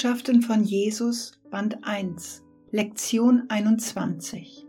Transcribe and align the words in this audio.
Botschaften 0.00 0.40
von 0.40 0.64
Jesus, 0.64 1.32
Band 1.50 1.84
1, 1.84 2.42
Lektion 2.70 3.42
21. 3.50 4.66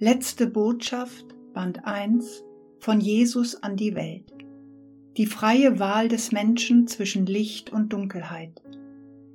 Letzte 0.00 0.48
Botschaft, 0.48 1.26
Band 1.52 1.84
1, 1.84 2.42
von 2.80 3.00
Jesus 3.00 3.54
an 3.62 3.76
die 3.76 3.94
Welt. 3.94 4.32
Die 5.16 5.26
freie 5.26 5.78
Wahl 5.78 6.08
des 6.08 6.32
Menschen 6.32 6.88
zwischen 6.88 7.26
Licht 7.26 7.70
und 7.70 7.92
Dunkelheit. 7.92 8.60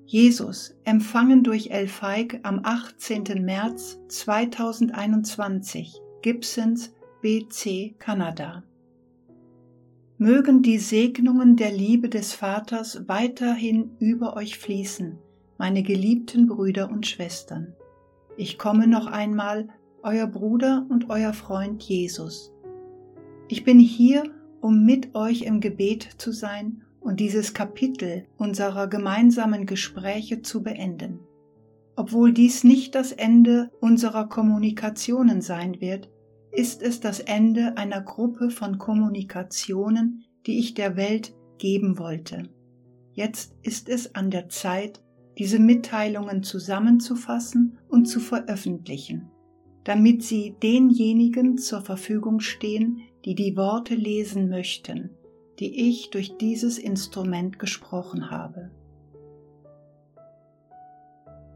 Jesus, 0.05 0.75
empfangen 0.83 1.41
durch 1.41 1.69
El 1.69 1.87
Feig 1.87 2.41
am 2.43 2.59
18. 2.61 3.23
März 3.41 3.97
2021, 4.09 6.01
Gibsons, 6.21 6.93
BC, 7.21 7.95
Kanada. 7.97 8.63
Mögen 10.21 10.63
die 10.63 10.79
Segnungen 10.79 11.55
der 11.55 11.71
Liebe 11.71 12.09
des 12.09 12.33
Vaters 12.33 13.07
weiterhin 13.07 13.91
über 13.99 14.35
euch 14.35 14.59
fließen, 14.59 15.17
meine 15.57 15.81
geliebten 15.81 16.45
Brüder 16.45 16.91
und 16.91 17.07
Schwestern. 17.07 17.73
Ich 18.35 18.57
komme 18.57 18.85
noch 18.85 19.07
einmal, 19.07 19.69
euer 20.03 20.27
Bruder 20.27 20.85
und 20.89 21.09
euer 21.09 21.31
Freund 21.31 21.81
Jesus. 21.83 22.51
Ich 23.47 23.63
bin 23.63 23.79
hier, 23.79 24.23
um 24.59 24.83
mit 24.83 25.15
euch 25.15 25.43
im 25.43 25.61
Gebet 25.61 26.09
zu 26.17 26.33
sein 26.33 26.81
und 26.99 27.21
dieses 27.21 27.53
Kapitel 27.53 28.25
unserer 28.35 28.87
gemeinsamen 28.87 29.65
Gespräche 29.65 30.41
zu 30.41 30.63
beenden. 30.63 31.21
Obwohl 31.95 32.33
dies 32.33 32.65
nicht 32.65 32.93
das 32.93 33.13
Ende 33.13 33.71
unserer 33.79 34.27
Kommunikationen 34.27 35.39
sein 35.39 35.79
wird, 35.79 36.09
ist 36.51 36.81
es 36.81 36.99
das 36.99 37.19
Ende 37.19 37.77
einer 37.77 38.01
Gruppe 38.01 38.49
von 38.49 38.77
Kommunikationen, 38.77 40.25
die 40.45 40.59
ich 40.59 40.73
der 40.73 40.95
Welt 40.95 41.33
geben 41.57 41.99
wollte. 41.99 42.49
Jetzt 43.13 43.53
ist 43.61 43.89
es 43.89 44.15
an 44.15 44.31
der 44.31 44.49
Zeit, 44.49 45.03
diese 45.37 45.59
Mitteilungen 45.59 46.43
zusammenzufassen 46.43 47.77
und 47.87 48.05
zu 48.05 48.19
veröffentlichen, 48.19 49.29
damit 49.83 50.23
sie 50.23 50.55
denjenigen 50.61 51.57
zur 51.57 51.81
Verfügung 51.81 52.39
stehen, 52.39 53.01
die 53.25 53.35
die 53.35 53.55
Worte 53.55 53.95
lesen 53.95 54.49
möchten, 54.49 55.11
die 55.59 55.89
ich 55.89 56.09
durch 56.09 56.37
dieses 56.37 56.77
Instrument 56.77 57.59
gesprochen 57.59 58.31
habe. 58.31 58.71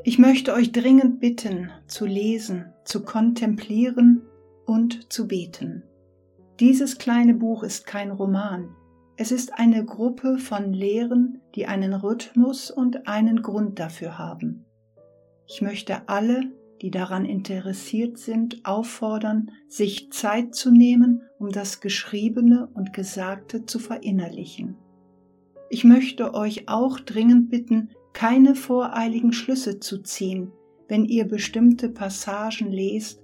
Ich 0.06 0.20
möchte 0.20 0.54
euch 0.54 0.74
dringend 0.74 1.22
bitten, 1.22 1.70
zu 1.88 2.06
lesen, 2.06 2.66
zu 2.84 3.04
kontemplieren 3.04 4.22
und 4.74 5.14
zu 5.14 5.28
beten. 5.28 5.84
Dieses 6.60 6.98
kleine 6.98 7.36
Buch 7.36 7.62
ist 7.62 7.86
kein 7.86 8.10
Roman, 8.10 8.76
es 9.16 9.32
ist 9.32 9.54
eine 9.60 9.86
Gruppe 9.86 10.40
von 10.40 10.74
Lehren, 10.74 11.40
die 11.54 11.68
einen 11.68 11.94
Rhythmus 11.94 12.72
und 12.72 13.08
einen 13.08 13.44
Grund 13.44 13.78
dafür 13.78 14.18
haben. 14.18 14.66
Ich 15.48 15.62
möchte 15.62 16.10
alle, 16.10 16.52
die 16.82 16.90
daran 16.90 17.26
interessiert 17.26 18.18
sind, 18.18 18.66
auffordern, 18.66 19.52
sich 19.68 20.12
Zeit 20.12 20.56
zu 20.56 20.72
nehmen, 20.72 21.22
um 21.38 21.50
das 21.50 21.80
Geschriebene 21.80 22.68
und 22.74 22.92
Gesagte 22.92 23.68
zu 23.68 23.78
verinnerlichen. 23.78 24.78
Ich 25.70 25.84
möchte 25.84 26.34
euch 26.34 26.68
auch 26.68 27.00
dringend 27.00 27.52
bitten, 27.52 27.92
keine 28.14 28.56
voreiligen 28.56 29.32
Schlüsse 29.32 29.80
zu 29.80 30.02
ziehen, 30.02 30.52
wenn 30.88 31.06
ihr 31.06 31.26
bestimmte 31.26 31.90
Passagen 31.90 32.72
lest 32.72 33.23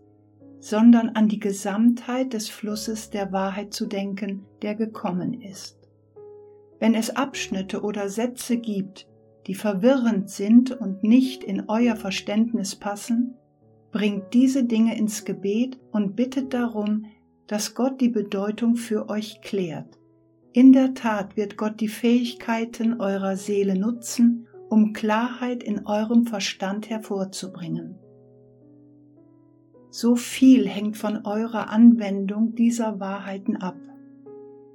sondern 0.59 1.09
an 1.09 1.28
die 1.28 1.40
Gesamtheit 1.40 2.34
des 2.34 2.50
Flusses 2.50 3.09
der 3.09 3.31
Wahrheit 3.31 3.74
zu 3.74 3.86
denken, 3.86 4.46
der 4.62 4.75
gekommen 4.75 5.42
ist. 5.42 5.78
Wenn 6.80 6.96
es 6.96 7.16
Abschnitte 7.16 7.81
oder 7.81 8.09
Sätze 8.09 8.58
gibt, 8.58 9.08
die 9.47 9.56
verwirrend 9.56 10.30
sind 10.30 10.72
und 10.72 11.03
nicht 11.03 11.44
in 11.44 11.70
euer 11.70 11.96
Verständnis 11.96 12.75
passen, 12.75 13.36
bringt 13.92 14.34
diese 14.34 14.64
Dinge 14.64 14.97
ins 14.97 15.25
Gebet 15.25 15.80
und 15.92 16.16
bittet 16.16 16.53
darum, 16.53 17.06
dass 17.47 17.74
Gott 17.74 18.00
die 18.00 18.09
Bedeutung 18.09 18.76
für 18.76 19.09
euch 19.09 19.41
klärt. 19.41 19.97
In 20.53 20.74
der 20.74 20.94
Tat 20.94 21.36
wird 21.36 21.58
Gott 21.58 21.80
die 21.80 21.88
Fähigkeiten 21.88 23.02
eurer 23.02 23.38
Seele 23.38 23.78
nutzen, 23.78 24.47
um 24.70 24.94
Klarheit 24.94 25.64
in 25.64 25.86
eurem 25.88 26.26
Verstand 26.26 26.90
hervorzubringen. 26.90 27.96
So 29.91 30.16
viel 30.16 30.67
hängt 30.67 30.97
von 30.97 31.25
eurer 31.25 31.69
Anwendung 31.69 32.53
dieser 32.53 33.00
Wahrheiten 33.00 33.57
ab. 33.57 33.77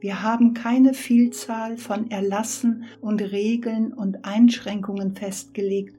Wir 0.01 0.23
haben 0.23 0.55
keine 0.55 0.93
Vielzahl 0.93 1.77
von 1.77 2.11
Erlassen 2.11 2.85
und 3.01 3.23
Regeln 3.23 3.93
und 3.93 4.25
Einschränkungen 4.25 5.15
festgelegt, 5.15 5.97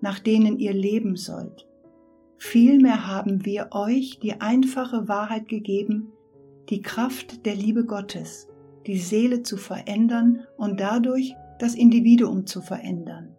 nach 0.00 0.18
denen 0.18 0.58
ihr 0.58 0.72
leben 0.72 1.16
sollt. 1.16 1.68
Vielmehr 2.36 3.06
haben 3.06 3.44
wir 3.44 3.68
euch 3.70 4.18
die 4.20 4.40
einfache 4.40 5.08
Wahrheit 5.08 5.48
gegeben, 5.48 6.12
die 6.68 6.82
Kraft 6.82 7.46
der 7.46 7.54
Liebe 7.54 7.84
Gottes, 7.84 8.48
die 8.86 8.98
Seele 8.98 9.42
zu 9.42 9.56
verändern 9.56 10.44
und 10.56 10.80
dadurch 10.80 11.34
das 11.58 11.74
Individuum 11.74 12.46
zu 12.46 12.60
verändern. 12.60 13.36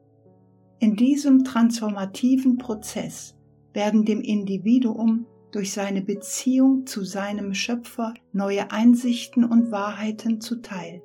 In 0.79 0.95
diesem 0.95 1.43
transformativen 1.43 2.57
Prozess 2.57 3.34
werden 3.75 4.05
dem 4.05 4.21
Individuum 4.21 5.25
durch 5.51 5.71
seine 5.71 6.01
Beziehung 6.01 6.85
zu 6.85 7.03
seinem 7.03 7.53
Schöpfer 7.53 8.13
neue 8.33 8.71
Einsichten 8.71 9.45
und 9.45 9.71
Wahrheiten 9.71 10.41
zuteil. 10.41 11.01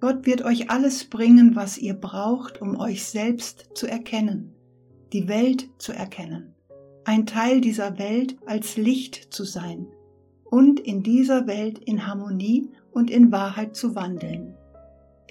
Gott 0.00 0.24
wird 0.24 0.42
euch 0.42 0.70
alles 0.70 1.04
bringen, 1.04 1.54
was 1.54 1.76
ihr 1.76 1.94
braucht, 1.94 2.62
um 2.62 2.80
euch 2.80 3.04
selbst 3.04 3.68
zu 3.74 3.86
erkennen, 3.86 4.54
die 5.12 5.28
Welt 5.28 5.68
zu 5.78 5.92
erkennen, 5.92 6.54
ein 7.04 7.26
Teil 7.26 7.60
dieser 7.60 7.98
Welt 7.98 8.36
als 8.46 8.76
Licht 8.76 9.32
zu 9.32 9.44
sein 9.44 9.86
und 10.44 10.80
in 10.80 11.02
dieser 11.02 11.46
Welt 11.46 11.78
in 11.78 12.06
Harmonie 12.06 12.70
und 12.92 13.10
in 13.10 13.30
Wahrheit 13.30 13.76
zu 13.76 13.94
wandeln. 13.94 14.56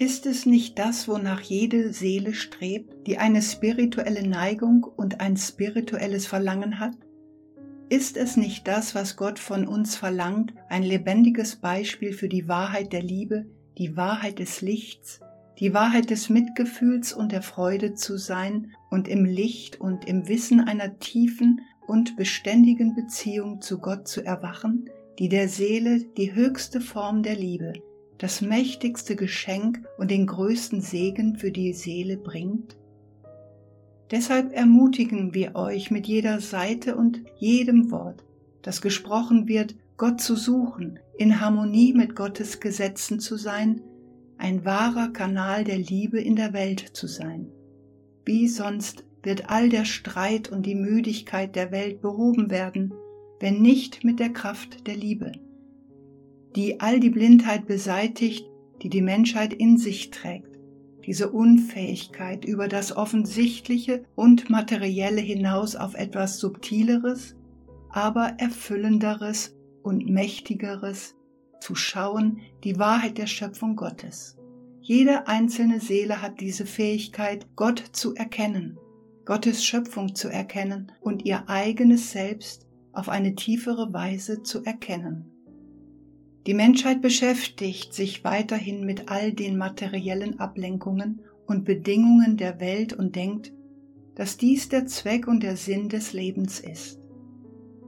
Ist 0.00 0.24
es 0.24 0.46
nicht 0.46 0.78
das, 0.78 1.08
wonach 1.08 1.42
jede 1.42 1.92
Seele 1.92 2.32
strebt, 2.32 3.06
die 3.06 3.18
eine 3.18 3.42
spirituelle 3.42 4.26
Neigung 4.26 4.82
und 4.82 5.20
ein 5.20 5.36
spirituelles 5.36 6.26
Verlangen 6.26 6.80
hat? 6.80 6.94
Ist 7.90 8.16
es 8.16 8.38
nicht 8.38 8.66
das, 8.66 8.94
was 8.94 9.16
Gott 9.16 9.38
von 9.38 9.68
uns 9.68 9.96
verlangt, 9.96 10.54
ein 10.70 10.84
lebendiges 10.84 11.56
Beispiel 11.56 12.14
für 12.14 12.30
die 12.30 12.48
Wahrheit 12.48 12.94
der 12.94 13.02
Liebe, 13.02 13.44
die 13.76 13.94
Wahrheit 13.94 14.38
des 14.38 14.62
Lichts, 14.62 15.20
die 15.58 15.74
Wahrheit 15.74 16.08
des 16.08 16.30
Mitgefühls 16.30 17.12
und 17.12 17.30
der 17.30 17.42
Freude 17.42 17.92
zu 17.92 18.16
sein 18.16 18.72
und 18.88 19.06
im 19.06 19.26
Licht 19.26 19.82
und 19.82 20.06
im 20.06 20.28
Wissen 20.28 20.60
einer 20.60 20.98
tiefen 20.98 21.60
und 21.86 22.16
beständigen 22.16 22.94
Beziehung 22.94 23.60
zu 23.60 23.80
Gott 23.80 24.08
zu 24.08 24.24
erwachen, 24.24 24.88
die 25.18 25.28
der 25.28 25.50
Seele 25.50 26.04
die 26.16 26.32
höchste 26.32 26.80
Form 26.80 27.22
der 27.22 27.36
Liebe, 27.36 27.74
das 28.20 28.42
mächtigste 28.42 29.16
Geschenk 29.16 29.82
und 29.96 30.10
den 30.10 30.26
größten 30.26 30.82
Segen 30.82 31.36
für 31.36 31.50
die 31.50 31.72
Seele 31.72 32.18
bringt? 32.18 32.76
Deshalb 34.10 34.52
ermutigen 34.52 35.32
wir 35.32 35.54
euch 35.54 35.90
mit 35.90 36.06
jeder 36.06 36.40
Seite 36.40 36.96
und 36.96 37.22
jedem 37.38 37.90
Wort, 37.90 38.22
das 38.60 38.82
gesprochen 38.82 39.48
wird, 39.48 39.74
Gott 39.96 40.20
zu 40.20 40.36
suchen, 40.36 40.98
in 41.16 41.40
Harmonie 41.40 41.94
mit 41.94 42.14
Gottes 42.14 42.60
Gesetzen 42.60 43.20
zu 43.20 43.36
sein, 43.36 43.80
ein 44.36 44.66
wahrer 44.66 45.08
Kanal 45.08 45.64
der 45.64 45.78
Liebe 45.78 46.20
in 46.20 46.36
der 46.36 46.52
Welt 46.52 46.90
zu 46.92 47.06
sein. 47.06 47.50
Wie 48.26 48.48
sonst 48.48 49.04
wird 49.22 49.48
all 49.48 49.70
der 49.70 49.86
Streit 49.86 50.50
und 50.50 50.66
die 50.66 50.74
Müdigkeit 50.74 51.56
der 51.56 51.72
Welt 51.72 52.02
behoben 52.02 52.50
werden, 52.50 52.92
wenn 53.38 53.62
nicht 53.62 54.04
mit 54.04 54.20
der 54.20 54.30
Kraft 54.30 54.86
der 54.86 54.96
Liebe 54.96 55.32
die 56.56 56.80
all 56.80 57.00
die 57.00 57.10
Blindheit 57.10 57.66
beseitigt, 57.66 58.46
die 58.82 58.88
die 58.88 59.02
Menschheit 59.02 59.52
in 59.52 59.78
sich 59.78 60.10
trägt, 60.10 60.58
diese 61.06 61.30
Unfähigkeit 61.30 62.44
über 62.44 62.68
das 62.68 62.96
Offensichtliche 62.96 64.04
und 64.14 64.50
Materielle 64.50 65.20
hinaus 65.20 65.76
auf 65.76 65.94
etwas 65.94 66.38
Subtileres, 66.38 67.36
aber 67.90 68.34
Erfüllenderes 68.38 69.56
und 69.82 70.08
Mächtigeres 70.08 71.14
zu 71.60 71.74
schauen, 71.74 72.40
die 72.64 72.78
Wahrheit 72.78 73.18
der 73.18 73.26
Schöpfung 73.26 73.76
Gottes. 73.76 74.36
Jede 74.80 75.28
einzelne 75.28 75.80
Seele 75.80 76.22
hat 76.22 76.40
diese 76.40 76.66
Fähigkeit, 76.66 77.46
Gott 77.54 77.82
zu 77.92 78.14
erkennen, 78.14 78.78
Gottes 79.24 79.64
Schöpfung 79.64 80.14
zu 80.14 80.28
erkennen 80.28 80.90
und 81.00 81.24
ihr 81.24 81.48
eigenes 81.48 82.12
Selbst 82.12 82.66
auf 82.92 83.08
eine 83.08 83.34
tiefere 83.34 83.92
Weise 83.92 84.42
zu 84.42 84.64
erkennen. 84.64 85.30
Die 86.46 86.54
Menschheit 86.54 87.02
beschäftigt 87.02 87.92
sich 87.92 88.24
weiterhin 88.24 88.86
mit 88.86 89.10
all 89.10 89.32
den 89.32 89.58
materiellen 89.58 90.40
Ablenkungen 90.40 91.20
und 91.46 91.64
Bedingungen 91.64 92.36
der 92.36 92.60
Welt 92.60 92.92
und 92.92 93.14
denkt, 93.14 93.52
dass 94.14 94.36
dies 94.36 94.68
der 94.68 94.86
Zweck 94.86 95.26
und 95.26 95.42
der 95.42 95.56
Sinn 95.56 95.88
des 95.88 96.12
Lebens 96.12 96.60
ist. 96.60 96.98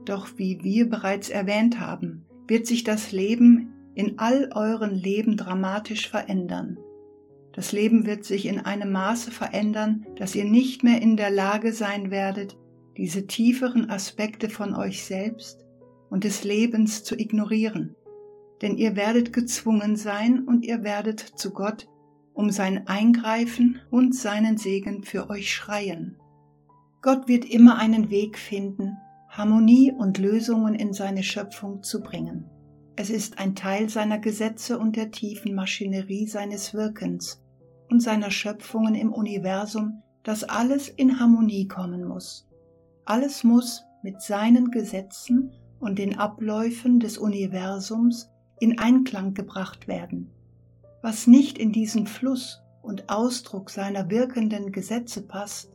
Doch 0.05 0.37
wie 0.37 0.63
wir 0.63 0.89
bereits 0.89 1.29
erwähnt 1.29 1.79
haben, 1.79 2.25
wird 2.47 2.67
sich 2.67 2.83
das 2.83 3.11
Leben 3.11 3.73
in 3.95 4.19
all 4.19 4.49
euren 4.53 4.95
Leben 4.95 5.37
dramatisch 5.37 6.09
verändern. 6.09 6.77
Das 7.53 7.71
Leben 7.71 8.05
wird 8.05 8.25
sich 8.25 8.47
in 8.47 8.59
einem 8.59 8.91
Maße 8.91 9.31
verändern, 9.31 10.05
dass 10.15 10.35
ihr 10.35 10.45
nicht 10.45 10.83
mehr 10.83 11.01
in 11.01 11.17
der 11.17 11.29
Lage 11.29 11.71
sein 11.71 12.11
werdet, 12.11 12.57
diese 12.97 13.27
tieferen 13.27 13.89
Aspekte 13.89 14.49
von 14.49 14.75
euch 14.75 15.03
selbst 15.03 15.65
und 16.09 16.23
des 16.23 16.43
Lebens 16.43 17.03
zu 17.03 17.17
ignorieren. 17.17 17.95
Denn 18.63 18.77
ihr 18.77 18.95
werdet 18.95 19.31
gezwungen 19.31 19.95
sein 19.95 20.45
und 20.47 20.65
ihr 20.65 20.83
werdet 20.83 21.19
zu 21.19 21.51
Gott 21.51 21.87
um 22.33 22.49
sein 22.49 22.87
Eingreifen 22.87 23.79
und 23.91 24.15
seinen 24.15 24.57
Segen 24.57 25.03
für 25.03 25.29
euch 25.29 25.53
schreien. 25.53 26.17
Gott 27.01 27.27
wird 27.27 27.45
immer 27.45 27.77
einen 27.77 28.09
Weg 28.09 28.37
finden, 28.37 28.97
Harmonie 29.29 29.91
und 29.91 30.17
Lösungen 30.17 30.75
in 30.75 30.93
seine 30.93 31.23
Schöpfung 31.23 31.83
zu 31.83 32.01
bringen. 32.01 32.49
Es 32.95 33.09
ist 33.09 33.39
ein 33.39 33.55
Teil 33.55 33.89
seiner 33.89 34.19
Gesetze 34.19 34.77
und 34.77 34.95
der 34.95 35.11
tiefen 35.11 35.55
Maschinerie 35.55 36.27
seines 36.27 36.73
Wirkens 36.73 37.41
und 37.89 38.01
seiner 38.01 38.31
Schöpfungen 38.31 38.95
im 38.95 39.11
Universum, 39.11 40.01
dass 40.23 40.43
alles 40.43 40.89
in 40.89 41.19
Harmonie 41.19 41.67
kommen 41.67 42.05
muss. 42.05 42.47
Alles 43.05 43.43
muss 43.43 43.83
mit 44.03 44.21
seinen 44.21 44.71
Gesetzen 44.71 45.51
und 45.79 45.99
den 45.99 46.17
Abläufen 46.17 46.99
des 46.99 47.17
Universums 47.17 48.29
in 48.59 48.79
Einklang 48.79 49.33
gebracht 49.33 49.87
werden. 49.87 50.29
Was 51.01 51.27
nicht 51.27 51.57
in 51.57 51.71
diesen 51.71 52.07
Fluss 52.07 52.61
und 52.81 53.09
Ausdruck 53.09 53.69
seiner 53.69 54.09
wirkenden 54.09 54.71
Gesetze 54.71 55.21
passt, 55.21 55.71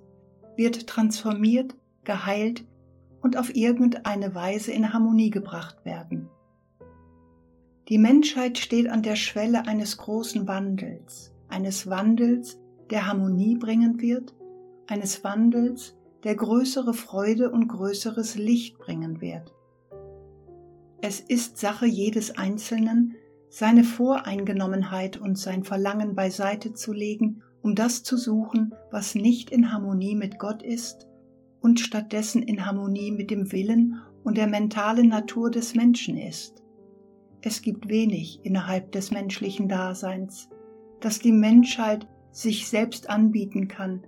wird 0.56 0.86
transformiert, 0.86 1.76
geheilt 2.04 2.64
und 3.20 3.36
auf 3.36 3.54
irgendeine 3.54 4.34
Weise 4.34 4.72
in 4.72 4.92
Harmonie 4.92 5.30
gebracht 5.30 5.84
werden. 5.84 6.28
Die 7.88 7.98
Menschheit 7.98 8.58
steht 8.58 8.88
an 8.88 9.02
der 9.02 9.16
Schwelle 9.16 9.66
eines 9.66 9.96
großen 9.96 10.46
Wandels, 10.46 11.32
eines 11.48 11.88
Wandels, 11.88 12.58
der 12.90 13.06
Harmonie 13.06 13.56
bringen 13.56 14.00
wird, 14.00 14.34
eines 14.86 15.25
Wandels, 15.25 15.96
der 16.25 16.34
größere 16.34 16.94
Freude 16.94 17.50
und 17.50 17.69
größeres 17.69 18.36
Licht 18.36 18.78
bringen 18.78 19.20
wird. 19.20 19.54
Es 21.00 21.21
ist 21.21 21.59
Sache 21.59 21.87
jedes 21.87 22.37
Einzelnen, 22.37 23.15
seine 23.50 23.85
Voreingenommenheit 23.85 25.17
und 25.17 25.39
sein 25.39 25.62
Verlangen 25.62 26.15
beiseite 26.15 26.75
zu 26.75 26.93
legen, 26.93 27.43
um 27.62 27.75
das 27.75 28.03
zu 28.03 28.17
suchen, 28.17 28.75
was 28.91 29.15
nicht 29.15 29.50
in 29.50 29.73
Harmonie 29.73 30.17
mit 30.17 30.39
Gott 30.39 30.62
ist 30.62 31.06
und 31.61 31.81
stattdessen 31.81 32.43
in 32.43 32.67
Harmonie 32.67 33.12
mit 33.12 33.31
dem 33.31 33.53
Willen 33.53 34.00
und 34.25 34.37
der 34.37 34.49
mentalen 34.49 35.09
Natur 35.09 35.50
des 35.50 35.75
Menschen 35.75 36.17
ist. 36.17 36.62
Es 37.43 37.62
gibt 37.62 37.89
wenig 37.89 38.41
innerhalb 38.43 38.91
des 38.91 39.12
menschlichen 39.12 39.69
Daseins, 39.69 40.49
das 41.00 41.21
die 41.21 41.33
Menschheit 41.33 42.09
sich 42.33 42.69
selbst 42.69 43.09
anbieten 43.09 43.69
kann, 43.69 44.03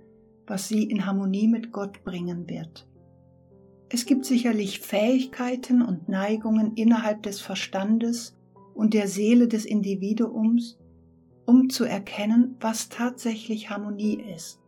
was 0.45 0.67
sie 0.67 0.83
in 0.83 1.05
Harmonie 1.05 1.47
mit 1.47 1.71
Gott 1.71 2.03
bringen 2.03 2.49
wird. 2.49 2.87
Es 3.93 4.05
gibt 4.05 4.23
sicherlich 4.23 4.79
Fähigkeiten 4.79 5.81
und 5.81 6.07
Neigungen 6.07 6.75
innerhalb 6.75 7.23
des 7.23 7.41
Verstandes 7.41 8.37
und 8.73 8.93
der 8.93 9.09
Seele 9.09 9.49
des 9.49 9.65
Individuums, 9.65 10.79
um 11.45 11.69
zu 11.69 11.83
erkennen, 11.83 12.55
was 12.61 12.87
tatsächlich 12.87 13.69
Harmonie 13.69 14.23
ist. 14.33 14.59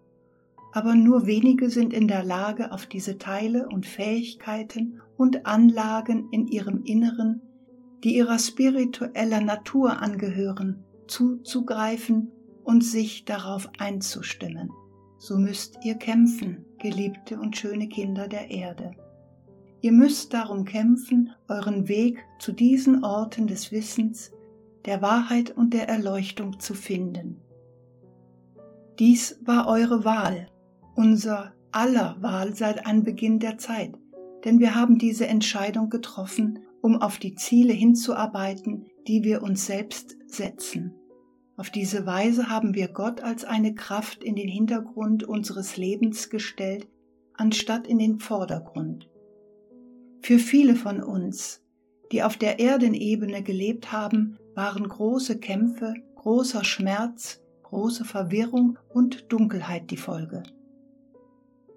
Aber 0.74 0.96
nur 0.96 1.25
wenige 1.25 1.70
sind 1.70 1.94
in 1.94 2.10
der 2.10 2.25
Lage, 2.25 2.74
auf 2.74 2.86
diese 2.86 3.18
Teile 3.18 3.70
und 3.70 3.86
Fähigkeiten 3.86 5.00
und 5.16 5.46
Anlagen 5.46 6.28
in 6.31 6.48
ihrem 6.48 6.84
Inneren, 6.84 7.42
die 8.04 8.18
ihrer 8.18 8.40
spiritueller 8.40 9.40
Natur 9.40 10.02
angehören, 10.02 10.84
zuzugreifen 11.08 12.30
und 12.66 12.84
sich 12.84 13.24
darauf 13.24 13.70
einzustimmen. 13.78 14.70
So 15.18 15.38
müsst 15.38 15.80
ihr 15.86 15.96
kämpfen, 15.96 16.66
geliebte 16.80 17.40
und 17.40 17.56
schöne 17.56 17.88
Kinder 17.88 18.28
der 18.28 18.52
Erde. 18.52 18.92
Ihr 19.83 19.91
müsst 19.91 20.33
darum 20.33 20.63
kämpfen, 20.63 21.31
euren 21.50 21.89
Weg 21.89 22.24
zu 22.39 22.53
diesen 22.53 23.03
Orten 23.03 23.47
des 23.47 23.74
Wissens, 23.74 24.31
der 24.85 25.01
Wahrheit 25.01 25.51
und 25.51 25.74
der 25.74 25.89
Erleuchtung 25.89 26.57
zu 26.57 26.74
finden. 26.74 27.41
Dies 28.97 29.41
war 29.44 29.68
eure 29.68 30.06
Wahl, 30.06 30.47
unser 30.95 31.51
aller 31.74 32.15
Wahl 32.21 32.56
seit 32.56 32.85
Anbeginn 32.85 33.39
der 33.39 33.57
Zeit, 33.57 34.00
denn 34.45 34.59
wir 34.59 34.74
haben 34.74 35.00
diese 35.00 35.27
Entscheidung 35.27 35.89
getroffen, 35.89 36.59
um 36.81 37.01
auf 37.01 37.18
die 37.18 37.36
Ziele 37.36 37.74
hinzuarbeiten, 37.74 38.86
die 39.06 39.25
wir 39.25 39.44
uns 39.44 39.65
selbst 39.65 40.15
setzen. 40.27 40.95
Auf 41.57 41.72
diese 41.72 42.05
Weise 42.05 42.48
haben 42.48 42.74
wir 42.74 42.88
Gott 42.88 43.19
als 43.19 43.43
eine 43.43 43.75
Kraft 43.75 44.24
in 44.24 44.38
den 44.38 44.48
Hintergrund 44.48 45.25
unseres 45.25 45.75
Lebens 45.75 46.29
gestellt, 46.29 46.88
anstatt 47.34 47.86
in 47.86 48.00
den 48.00 48.19
Vordergrund. 48.19 49.10
Für 50.24 50.39
viele 50.39 50.75
von 50.75 51.03
uns, 51.03 51.62
die 52.13 52.24
auf 52.24 52.38
der 52.38 52.58
Erdenebene 52.62 53.44
gelebt 53.44 53.92
haben, 53.92 54.38
waren 54.56 54.88
große 54.88 55.38
Kämpfe, 55.38 55.96
großer 56.15 56.63
Schmerz, 56.63 57.42
große 57.63 58.06
Verwirrung 58.06 58.80
und 58.94 59.34
Dunkelheit 59.34 59.92
die 59.92 59.98
Folge. 59.98 60.44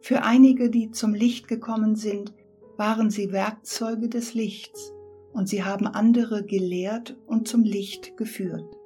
Für 0.01 0.23
einige, 0.23 0.71
die 0.71 0.93
zum 0.93 1.13
Licht 1.13 1.49
gekommen 1.49 1.97
sind, 1.97 2.33
waren 2.77 3.11
sie 3.11 3.33
Werkzeuge 3.33 4.09
des 4.09 4.35
Lichts 4.35 4.93
und 5.33 5.49
sie 5.49 5.65
haben 5.65 5.89
andere 5.89 6.45
gelehrt 6.45 7.17
und 7.27 7.49
zum 7.49 7.65
Licht 7.65 8.17
geführt. 8.17 8.77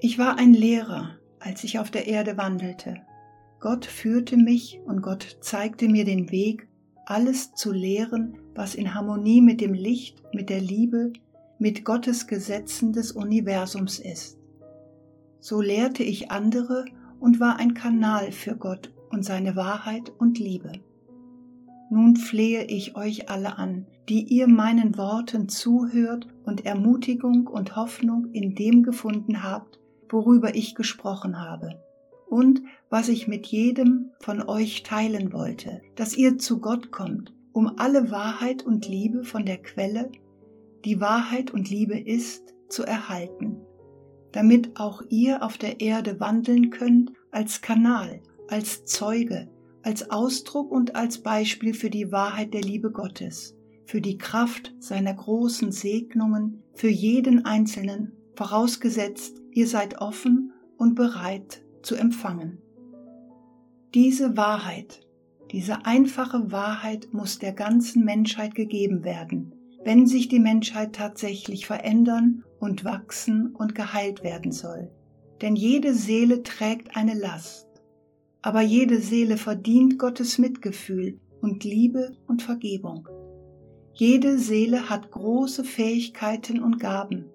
Ich 0.00 0.18
war 0.18 0.38
ein 0.38 0.54
Lehrer, 0.54 1.20
als 1.38 1.62
ich 1.62 1.78
auf 1.78 1.92
der 1.92 2.08
Erde 2.08 2.36
wandelte. 2.36 2.96
Gott 3.60 3.86
führte 3.86 4.36
mich 4.36 4.80
und 4.84 5.02
Gott 5.02 5.36
zeigte 5.40 5.88
mir 5.88 6.04
den 6.04 6.32
Weg, 6.32 6.66
alles 7.04 7.54
zu 7.54 7.70
lehren, 7.70 8.38
was 8.56 8.74
in 8.74 8.94
Harmonie 8.94 9.40
mit 9.40 9.60
dem 9.60 9.74
Licht, 9.74 10.22
mit 10.32 10.50
der 10.50 10.60
Liebe, 10.60 11.12
mit 11.58 11.84
Gottes 11.84 12.26
Gesetzen 12.26 12.92
des 12.92 13.12
Universums 13.12 13.98
ist. 13.98 14.38
So 15.40 15.60
lehrte 15.60 16.02
ich 16.02 16.30
andere 16.30 16.84
und 17.20 17.40
war 17.40 17.58
ein 17.58 17.74
Kanal 17.74 18.32
für 18.32 18.56
Gott 18.56 18.92
und 19.10 19.24
seine 19.24 19.56
Wahrheit 19.56 20.12
und 20.18 20.38
Liebe. 20.38 20.72
Nun 21.90 22.16
flehe 22.16 22.64
ich 22.64 22.96
euch 22.96 23.30
alle 23.30 23.58
an, 23.58 23.86
die 24.08 24.24
ihr 24.24 24.48
meinen 24.48 24.96
Worten 24.98 25.48
zuhört 25.48 26.26
und 26.44 26.66
Ermutigung 26.66 27.46
und 27.46 27.76
Hoffnung 27.76 28.32
in 28.32 28.54
dem 28.54 28.82
gefunden 28.82 29.42
habt, 29.42 29.78
worüber 30.08 30.54
ich 30.54 30.74
gesprochen 30.74 31.40
habe 31.40 31.80
und 32.28 32.62
was 32.90 33.08
ich 33.08 33.28
mit 33.28 33.46
jedem 33.46 34.10
von 34.20 34.42
euch 34.42 34.82
teilen 34.82 35.32
wollte, 35.32 35.80
dass 35.94 36.16
ihr 36.16 36.38
zu 36.38 36.60
Gott 36.60 36.90
kommt, 36.90 37.32
um 37.56 37.78
alle 37.78 38.10
Wahrheit 38.10 38.66
und 38.66 38.86
Liebe 38.86 39.24
von 39.24 39.46
der 39.46 39.56
Quelle, 39.56 40.12
die 40.84 41.00
Wahrheit 41.00 41.52
und 41.52 41.70
Liebe 41.70 41.98
ist, 41.98 42.54
zu 42.68 42.82
erhalten, 42.82 43.56
damit 44.32 44.78
auch 44.78 45.00
ihr 45.08 45.42
auf 45.42 45.56
der 45.56 45.80
Erde 45.80 46.20
wandeln 46.20 46.68
könnt 46.68 47.12
als 47.30 47.62
Kanal, 47.62 48.20
als 48.48 48.84
Zeuge, 48.84 49.48
als 49.82 50.10
Ausdruck 50.10 50.70
und 50.70 50.96
als 50.96 51.22
Beispiel 51.22 51.72
für 51.72 51.88
die 51.88 52.12
Wahrheit 52.12 52.52
der 52.52 52.60
Liebe 52.60 52.92
Gottes, 52.92 53.56
für 53.86 54.02
die 54.02 54.18
Kraft 54.18 54.74
seiner 54.78 55.14
großen 55.14 55.72
Segnungen 55.72 56.62
für 56.74 56.90
jeden 56.90 57.46
Einzelnen, 57.46 58.12
vorausgesetzt, 58.34 59.40
ihr 59.50 59.66
seid 59.66 60.02
offen 60.02 60.52
und 60.76 60.94
bereit 60.94 61.64
zu 61.80 61.94
empfangen. 61.94 62.60
Diese 63.94 64.36
Wahrheit, 64.36 65.05
diese 65.52 65.86
einfache 65.86 66.50
Wahrheit 66.50 67.08
muss 67.12 67.38
der 67.38 67.52
ganzen 67.52 68.04
Menschheit 68.04 68.54
gegeben 68.54 69.04
werden, 69.04 69.54
wenn 69.84 70.06
sich 70.06 70.28
die 70.28 70.40
Menschheit 70.40 70.94
tatsächlich 70.94 71.66
verändern 71.66 72.44
und 72.58 72.84
wachsen 72.84 73.54
und 73.54 73.74
geheilt 73.74 74.24
werden 74.24 74.50
soll. 74.50 74.90
Denn 75.42 75.54
jede 75.54 75.94
Seele 75.94 76.42
trägt 76.42 76.96
eine 76.96 77.14
Last, 77.14 77.68
aber 78.42 78.60
jede 78.60 79.00
Seele 79.00 79.36
verdient 79.36 79.98
Gottes 79.98 80.38
Mitgefühl 80.38 81.20
und 81.40 81.62
Liebe 81.62 82.16
und 82.26 82.42
Vergebung. 82.42 83.08
Jede 83.92 84.38
Seele 84.38 84.90
hat 84.90 85.10
große 85.10 85.64
Fähigkeiten 85.64 86.62
und 86.62 86.80
Gaben, 86.80 87.26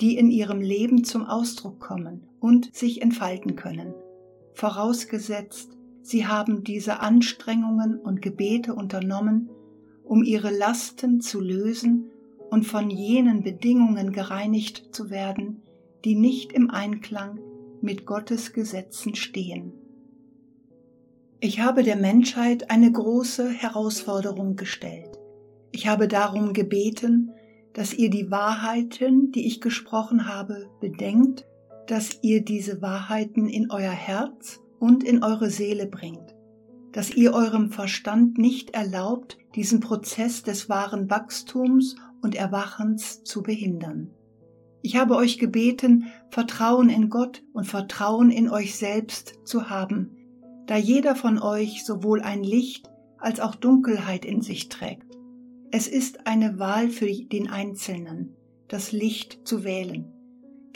die 0.00 0.16
in 0.16 0.30
ihrem 0.30 0.60
Leben 0.60 1.04
zum 1.04 1.24
Ausdruck 1.24 1.80
kommen 1.80 2.26
und 2.40 2.74
sich 2.74 3.02
entfalten 3.02 3.56
können. 3.56 3.94
Vorausgesetzt, 4.54 5.75
sie 6.06 6.26
haben 6.26 6.64
diese 6.64 7.00
Anstrengungen 7.00 7.98
und 7.98 8.22
Gebete 8.22 8.74
unternommen, 8.74 9.50
um 10.04 10.22
ihre 10.22 10.56
Lasten 10.56 11.20
zu 11.20 11.40
lösen 11.40 12.10
und 12.50 12.64
von 12.64 12.90
jenen 12.90 13.42
Bedingungen 13.42 14.12
gereinigt 14.12 14.94
zu 14.94 15.10
werden, 15.10 15.62
die 16.04 16.14
nicht 16.14 16.52
im 16.52 16.70
Einklang 16.70 17.40
mit 17.80 18.06
Gottes 18.06 18.52
Gesetzen 18.52 19.14
stehen. 19.14 19.72
Ich 21.40 21.60
habe 21.60 21.82
der 21.82 21.96
Menschheit 21.96 22.70
eine 22.70 22.90
große 22.90 23.48
Herausforderung 23.48 24.56
gestellt. 24.56 25.18
Ich 25.72 25.86
habe 25.86 26.08
darum 26.08 26.52
gebeten, 26.52 27.32
dass 27.74 27.92
ihr 27.92 28.10
die 28.10 28.30
Wahrheiten, 28.30 29.32
die 29.32 29.46
ich 29.46 29.60
gesprochen 29.60 30.28
habe, 30.28 30.70
bedenkt 30.80 31.44
dass 31.86 32.18
ihr 32.22 32.44
diese 32.44 32.82
Wahrheiten 32.82 33.48
in 33.48 33.70
euer 33.70 33.92
Herz 33.92 34.60
und 34.78 35.04
in 35.04 35.22
eure 35.22 35.50
Seele 35.50 35.86
bringt, 35.86 36.34
dass 36.92 37.14
ihr 37.14 37.32
eurem 37.32 37.70
Verstand 37.70 38.38
nicht 38.38 38.70
erlaubt, 38.70 39.38
diesen 39.54 39.80
Prozess 39.80 40.42
des 40.42 40.68
wahren 40.68 41.10
Wachstums 41.10 41.96
und 42.22 42.34
Erwachens 42.34 43.22
zu 43.24 43.42
behindern. 43.42 44.10
Ich 44.82 44.96
habe 44.96 45.16
euch 45.16 45.38
gebeten, 45.38 46.06
Vertrauen 46.30 46.90
in 46.90 47.10
Gott 47.10 47.42
und 47.52 47.64
Vertrauen 47.64 48.30
in 48.30 48.48
euch 48.48 48.76
selbst 48.76 49.34
zu 49.44 49.68
haben, 49.68 50.16
da 50.66 50.76
jeder 50.76 51.16
von 51.16 51.40
euch 51.40 51.84
sowohl 51.84 52.20
ein 52.22 52.42
Licht 52.42 52.88
als 53.18 53.40
auch 53.40 53.54
Dunkelheit 53.54 54.24
in 54.24 54.42
sich 54.42 54.68
trägt. 54.68 55.16
Es 55.70 55.88
ist 55.88 56.26
eine 56.26 56.58
Wahl 56.58 56.88
für 56.88 57.06
den 57.06 57.50
Einzelnen, 57.50 58.36
das 58.68 58.92
Licht 58.92 59.40
zu 59.44 59.64
wählen, 59.64 60.12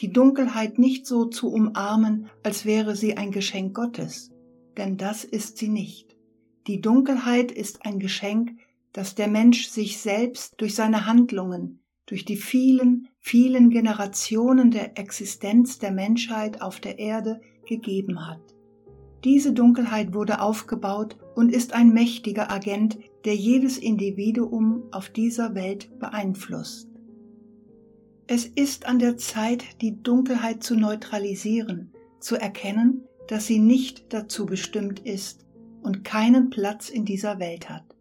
die 0.00 0.12
Dunkelheit 0.12 0.78
nicht 0.78 1.06
so 1.06 1.26
zu 1.26 1.52
umarmen, 1.52 2.30
als 2.42 2.64
wäre 2.64 2.96
sie 2.96 3.16
ein 3.16 3.32
Geschenk 3.32 3.74
Gottes, 3.74 4.30
denn 4.78 4.96
das 4.96 5.24
ist 5.24 5.58
sie 5.58 5.68
nicht. 5.68 6.16
Die 6.66 6.80
Dunkelheit 6.80 7.52
ist 7.52 7.84
ein 7.84 7.98
Geschenk, 7.98 8.52
das 8.92 9.14
der 9.14 9.28
Mensch 9.28 9.68
sich 9.68 9.98
selbst 9.98 10.54
durch 10.58 10.74
seine 10.74 11.06
Handlungen, 11.06 11.80
durch 12.06 12.24
die 12.24 12.36
vielen, 12.36 13.08
vielen 13.18 13.70
Generationen 13.70 14.70
der 14.70 14.98
Existenz 14.98 15.78
der 15.78 15.92
Menschheit 15.92 16.62
auf 16.62 16.80
der 16.80 16.98
Erde 16.98 17.40
gegeben 17.66 18.26
hat. 18.26 18.40
Diese 19.22 19.52
Dunkelheit 19.52 20.14
wurde 20.14 20.40
aufgebaut 20.40 21.18
und 21.34 21.52
ist 21.52 21.74
ein 21.74 21.92
mächtiger 21.92 22.50
Agent, 22.50 22.98
der 23.26 23.36
jedes 23.36 23.76
Individuum 23.76 24.84
auf 24.92 25.10
dieser 25.10 25.54
Welt 25.54 25.90
beeinflusst. 25.98 26.89
Es 28.32 28.46
ist 28.46 28.86
an 28.86 29.00
der 29.00 29.16
Zeit, 29.16 29.64
die 29.80 30.00
Dunkelheit 30.02 30.62
zu 30.62 30.76
neutralisieren, 30.76 31.90
zu 32.20 32.36
erkennen, 32.36 33.02
dass 33.26 33.48
sie 33.48 33.58
nicht 33.58 34.12
dazu 34.12 34.46
bestimmt 34.46 35.00
ist 35.00 35.44
und 35.82 36.04
keinen 36.04 36.48
Platz 36.48 36.90
in 36.90 37.04
dieser 37.04 37.40
Welt 37.40 37.68
hat. 37.68 37.96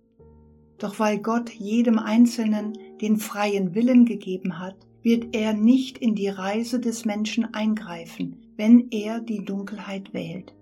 Doch 0.77 0.99
weil 0.99 1.17
Gott 1.17 1.49
jedem 1.49 1.97
Einzelnen 1.97 2.77
den 3.01 3.17
freien 3.17 3.73
Willen 3.73 4.05
gegeben 4.05 4.59
hat, 4.59 4.75
wird 5.01 5.35
er 5.35 5.53
nicht 5.53 5.97
in 5.97 6.13
die 6.13 6.29
Reise 6.29 6.79
des 6.79 7.05
Menschen 7.05 7.51
eingreifen, 7.53 8.35
wenn 8.55 8.91
er 8.91 9.21
die 9.21 9.43
Dunkelheit 9.43 10.13
wählt 10.13 10.53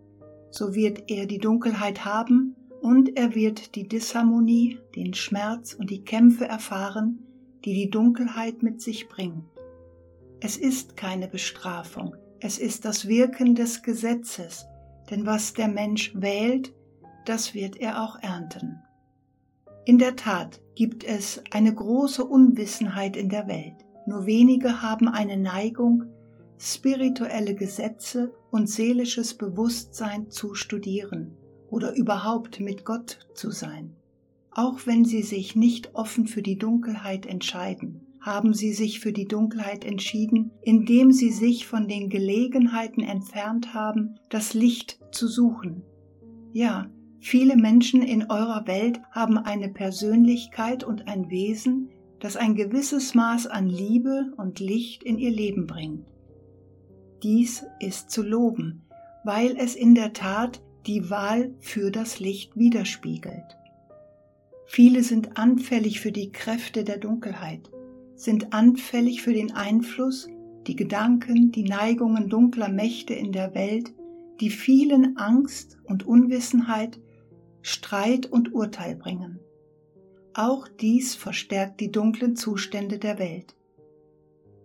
so 0.52 0.74
wird 0.74 1.04
er 1.08 1.26
die 1.26 1.38
Dunkelheit 1.38 2.06
haben 2.06 2.56
und 2.82 3.18
er 3.18 3.36
wird 3.36 3.76
die 3.76 3.88
Disharmonie, 3.88 4.80
den 4.96 5.14
Schmerz 5.14 5.74
und 5.74 5.90
die 5.90 6.04
Kämpfe 6.04 6.46
erfahren, 6.46 7.20
die 7.66 7.74
die 7.74 7.90
Dunkelheit 7.90 8.64
mit 8.64 8.82
sich 8.82 9.08
bringt. 9.08 9.44
Es 10.40 10.56
ist 10.56 10.96
keine 10.96 11.28
Bestrafung, 11.28 12.16
es 12.40 12.60
ist 12.60 12.86
das 12.86 13.08
Wirken 13.08 13.56
des 13.56 13.82
Gesetzes, 13.82 14.68
denn 15.10 15.26
was 15.26 15.54
der 15.54 15.68
Mensch 15.68 16.14
wählt, 16.16 16.74
das 17.26 17.56
wird 17.56 17.78
er 17.78 18.04
auch 18.04 18.20
ernten. 18.22 18.80
In 19.86 19.98
der 19.98 20.16
Tat 20.16 20.62
gibt 20.76 21.04
es 21.04 21.42
eine 21.52 21.74
große 21.74 22.24
Unwissenheit 22.24 23.18
in 23.18 23.30
der 23.30 23.48
Welt. 23.48 23.86
Nur 24.06 24.26
wenige 24.26 24.82
haben 24.82 25.08
eine 25.08 25.38
Neigung, 25.38 26.04
spirituelle 26.60 27.56
Gesetze 27.56 28.34
und 28.52 28.70
seelisches 28.70 29.34
Bewusstsein 29.34 30.30
zu 30.30 30.54
studieren 30.54 31.36
oder 31.70 31.96
überhaupt 31.96 32.60
mit 32.60 32.86
Gott 32.86 33.28
zu 33.34 33.50
sein. 33.52 33.96
Auch 34.52 34.86
wenn 34.86 35.04
sie 35.04 35.24
sich 35.24 35.56
nicht 35.56 35.96
offen 35.96 36.28
für 36.28 36.42
die 36.42 36.58
Dunkelheit 36.58 37.26
entscheiden, 37.26 38.07
haben 38.22 38.54
sie 38.54 38.74
sich 38.74 39.00
für 39.00 39.14
die 39.14 39.28
Dunkelheit 39.28 39.86
entschieden, 39.86 40.52
indem 40.62 41.12
sie 41.12 41.32
sich 41.32 41.68
von 41.68 41.88
den 41.88 42.10
Gelegenheiten 42.10 43.02
entfernt 43.02 43.74
haben, 43.74 44.16
das 44.30 44.54
Licht 44.54 45.00
zu 45.12 45.28
suchen. 45.28 45.84
Ja, 46.54 46.90
viele 47.20 47.56
Menschen 47.56 48.02
in 48.02 48.24
eurer 48.30 48.68
Welt 48.68 49.00
haben 49.12 49.38
eine 49.38 49.70
Persönlichkeit 49.70 50.84
und 50.84 51.08
ein 51.08 51.30
Wesen, 51.30 51.90
das 52.20 52.36
ein 52.36 52.56
gewisses 52.56 53.14
Maß 53.14 53.48
an 53.48 53.68
Liebe 53.68 54.34
und 54.38 54.60
Licht 54.60 55.04
in 55.04 55.20
ihr 55.20 55.32
Leben 55.32 55.68
bringt. 55.68 56.08
Dies 57.24 57.66
ist 57.80 58.12
zu 58.12 58.24
loben, 58.24 58.84
weil 59.24 59.56
es 59.58 59.76
in 59.76 59.96
der 59.96 60.14
Tat 60.14 60.62
die 60.86 61.10
Wahl 61.10 61.54
für 61.60 61.92
das 61.92 62.20
Licht 62.20 62.56
widerspiegelt. 62.56 63.58
Viele 64.66 65.04
sind 65.04 65.38
anfällig 65.38 66.00
für 66.00 66.12
die 66.12 66.32
Kräfte 66.32 66.84
der 66.84 66.98
Dunkelheit, 66.98 67.70
sind 68.18 68.52
anfällig 68.52 69.22
für 69.22 69.32
den 69.32 69.52
Einfluss, 69.54 70.28
die 70.66 70.76
Gedanken, 70.76 71.52
die 71.52 71.64
Neigungen 71.64 72.28
dunkler 72.28 72.68
Mächte 72.68 73.14
in 73.14 73.32
der 73.32 73.56
Welt, 73.56 73.94
die 74.42 74.50
vielen 74.50 75.16
Angst 75.18 75.78
und 75.86 76.06
Unwissenheit, 76.06 77.00
Streit 77.62 78.26
und 78.26 78.54
Urteil 78.54 78.96
bringen. 78.96 79.40
Auch 80.34 80.68
dies 80.68 81.16
verstärkt 81.16 81.80
die 81.80 81.92
dunklen 81.92 82.36
Zustände 82.36 83.00
der 83.00 83.18
Welt. 83.18 83.56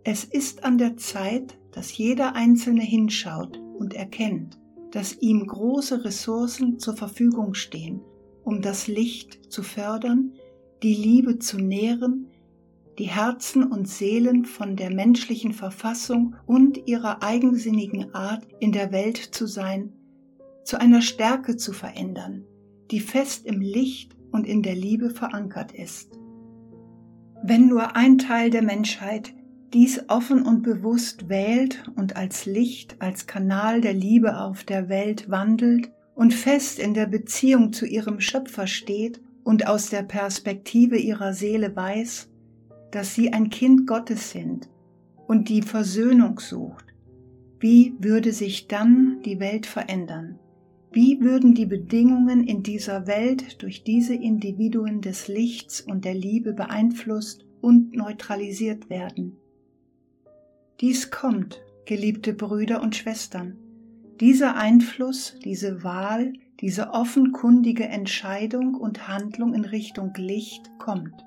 Es 0.04 0.24
ist 0.24 0.64
an 0.64 0.78
der 0.78 0.96
Zeit, 0.96 1.58
dass 1.70 1.96
jeder 1.96 2.34
Einzelne 2.34 2.82
hinschaut 2.82 3.60
und 3.78 3.94
erkennt, 3.94 4.58
dass 4.90 5.20
ihm 5.20 5.46
große 5.46 6.04
Ressourcen 6.04 6.78
zur 6.78 6.96
Verfügung 6.96 7.54
stehen, 7.54 8.00
um 8.44 8.60
das 8.60 8.88
Licht 8.88 9.52
zu 9.52 9.62
fördern, 9.62 10.32
die 10.82 10.94
Liebe 10.94 11.38
zu 11.38 11.58
nähren, 11.58 12.31
die 12.98 13.08
Herzen 13.08 13.64
und 13.64 13.88
Seelen 13.88 14.44
von 14.44 14.76
der 14.76 14.92
menschlichen 14.92 15.52
Verfassung 15.52 16.36
und 16.46 16.86
ihrer 16.86 17.22
eigensinnigen 17.22 18.14
Art 18.14 18.46
in 18.60 18.72
der 18.72 18.92
Welt 18.92 19.16
zu 19.16 19.46
sein, 19.46 19.92
zu 20.64 20.80
einer 20.80 21.02
Stärke 21.02 21.56
zu 21.56 21.72
verändern, 21.72 22.44
die 22.90 23.00
fest 23.00 23.46
im 23.46 23.60
Licht 23.60 24.16
und 24.30 24.46
in 24.46 24.62
der 24.62 24.74
Liebe 24.74 25.10
verankert 25.10 25.72
ist. 25.72 26.18
Wenn 27.42 27.68
nur 27.68 27.96
ein 27.96 28.18
Teil 28.18 28.50
der 28.50 28.62
Menschheit 28.62 29.34
dies 29.72 30.04
offen 30.08 30.42
und 30.42 30.62
bewusst 30.62 31.28
wählt 31.28 31.82
und 31.96 32.16
als 32.16 32.44
Licht, 32.46 32.96
als 33.00 33.26
Kanal 33.26 33.80
der 33.80 33.94
Liebe 33.94 34.38
auf 34.38 34.64
der 34.64 34.88
Welt 34.88 35.30
wandelt 35.30 35.90
und 36.14 36.34
fest 36.34 36.78
in 36.78 36.94
der 36.94 37.06
Beziehung 37.06 37.72
zu 37.72 37.86
ihrem 37.86 38.20
Schöpfer 38.20 38.66
steht 38.66 39.20
und 39.44 39.66
aus 39.66 39.88
der 39.88 40.02
Perspektive 40.02 40.98
ihrer 40.98 41.32
Seele 41.32 41.74
weiß, 41.74 42.28
dass 42.92 43.14
sie 43.14 43.32
ein 43.32 43.50
Kind 43.50 43.86
Gottes 43.86 44.30
sind 44.30 44.68
und 45.26 45.48
die 45.48 45.62
Versöhnung 45.62 46.38
sucht, 46.38 46.86
wie 47.58 47.94
würde 47.98 48.32
sich 48.32 48.68
dann 48.68 49.20
die 49.24 49.40
Welt 49.40 49.66
verändern? 49.66 50.38
Wie 50.92 51.20
würden 51.20 51.54
die 51.54 51.64
Bedingungen 51.64 52.46
in 52.46 52.62
dieser 52.62 53.06
Welt 53.06 53.62
durch 53.62 53.82
diese 53.82 54.14
Individuen 54.14 55.00
des 55.00 55.26
Lichts 55.26 55.80
und 55.80 56.04
der 56.04 56.14
Liebe 56.14 56.52
beeinflusst 56.52 57.46
und 57.62 57.96
neutralisiert 57.96 58.90
werden? 58.90 59.38
Dies 60.80 61.10
kommt, 61.10 61.62
geliebte 61.86 62.34
Brüder 62.34 62.82
und 62.82 62.94
Schwestern. 62.94 63.56
Dieser 64.20 64.56
Einfluss, 64.56 65.38
diese 65.42 65.82
Wahl, 65.82 66.34
diese 66.60 66.90
offenkundige 66.90 67.84
Entscheidung 67.84 68.74
und 68.74 69.08
Handlung 69.08 69.54
in 69.54 69.64
Richtung 69.64 70.12
Licht 70.16 70.70
kommt. 70.78 71.24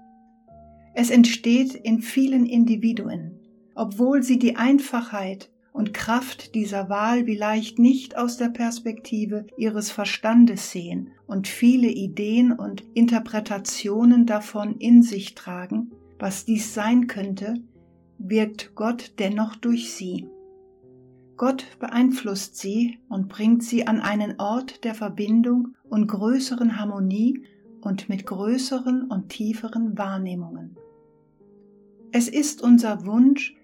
Es 0.98 1.10
entsteht 1.10 1.76
in 1.76 2.02
vielen 2.02 2.46
Individuen, 2.46 3.38
obwohl 3.76 4.24
sie 4.24 4.40
die 4.40 4.56
Einfachheit 4.56 5.52
und 5.74 5.94
Kraft 5.94 6.56
dieser 6.56 6.88
Wahl 6.88 7.26
vielleicht 7.26 7.80
nicht 7.80 8.18
aus 8.18 8.38
der 8.38 8.48
Perspektive 8.48 9.46
ihres 9.58 9.92
Verstandes 9.92 10.72
sehen 10.72 11.10
und 11.28 11.50
viele 11.50 11.90
Ideen 11.90 12.54
und 12.54 12.86
Interpretationen 12.94 14.26
davon 14.26 14.78
in 14.78 15.04
sich 15.04 15.36
tragen, 15.36 15.92
was 16.18 16.46
dies 16.46 16.74
sein 16.74 17.08
könnte, 17.08 17.56
wirkt 18.18 18.74
Gott 18.76 19.16
dennoch 19.20 19.58
durch 19.58 19.92
sie. 19.94 20.30
Gott 21.36 21.66
beeinflusst 21.78 22.56
sie 22.56 23.00
und 23.10 23.28
bringt 23.28 23.64
sie 23.64 23.86
an 23.86 24.00
einen 24.00 24.40
Ort 24.40 24.86
der 24.86 24.96
Verbindung 24.96 25.76
und 25.90 26.08
größeren 26.08 26.80
Harmonie 26.80 27.44
und 27.82 28.08
mit 28.08 28.26
größeren 28.26 29.12
und 29.12 29.28
tieferen 29.28 29.98
Wahrnehmungen. 29.98 30.78
Es 32.18 32.30
ist 32.30 32.62
unser 32.62 33.06
Wunsch, 33.06 33.56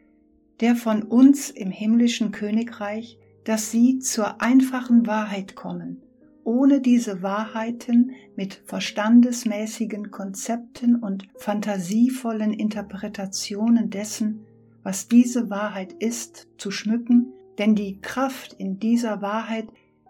der 0.59 0.75
von 0.75 1.03
uns 1.03 1.49
im 1.49 1.71
himmlischen 1.71 2.33
Königreich, 2.33 3.17
dass 3.45 3.71
sie 3.71 3.99
zur 3.99 4.41
einfachen 4.41 5.07
Wahrheit 5.07 5.55
kommen 5.55 6.03
ohne 6.43 6.81
diese 6.81 7.21
Wahrheiten 7.21 8.11
mit 8.35 8.61
verstandesmäßigen 8.65 10.11
Konzepten 10.11 10.95
und 10.95 11.27
fantasievollen 11.37 12.53
Interpretationen 12.53 13.89
dessen, 13.89 14.45
was 14.83 15.07
diese 15.07 15.49
Wahrheit 15.49 15.93
ist, 15.93 16.47
zu 16.57 16.71
schmücken, 16.71 17.33
denn 17.57 17.75
die 17.75 18.01
Kraft 18.01 18.53
in 18.53 18.79
dieser 18.79 19.21
Wahrheit 19.21 19.67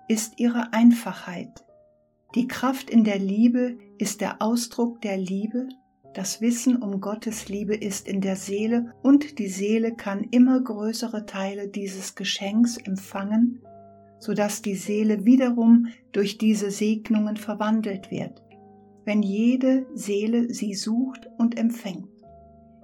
ist 0.07 0.39
ihre 0.39 0.73
Einfachheit. 0.73 1.65
Die 2.35 2.47
Kraft 2.47 2.89
in 2.89 3.03
der 3.03 3.19
Liebe 3.19 3.77
ist 3.97 4.21
der 4.21 4.41
Ausdruck 4.41 5.01
der 5.01 5.17
Liebe 5.17 5.67
Das 6.13 6.41
Wissen 6.41 6.75
um 6.75 6.99
Gottes 6.99 7.47
Liebe 7.47 7.73
ist 7.73 8.05
in 8.05 8.19
der 8.19 8.35
Seele 8.35 8.93
und 9.01 9.39
die 9.39 9.47
Seele 9.47 9.95
kann 9.95 10.25
immer 10.31 10.59
größere 10.59 11.25
Teile 11.25 11.69
dieses 11.69 12.15
Geschenks 12.15 12.75
empfangen, 12.75 13.61
sodass 14.19 14.61
die 14.61 14.75
Seele 14.75 15.23
wiederum 15.23 15.87
durch 16.11 16.37
diese 16.37 16.69
Segnungen 16.69 17.37
verwandelt 17.37 18.11
wird, 18.11 18.43
wenn 19.05 19.23
jede 19.23 19.87
Seele 19.93 20.53
sie 20.53 20.73
sucht 20.73 21.29
und 21.37 21.57
empfängt. 21.57 22.09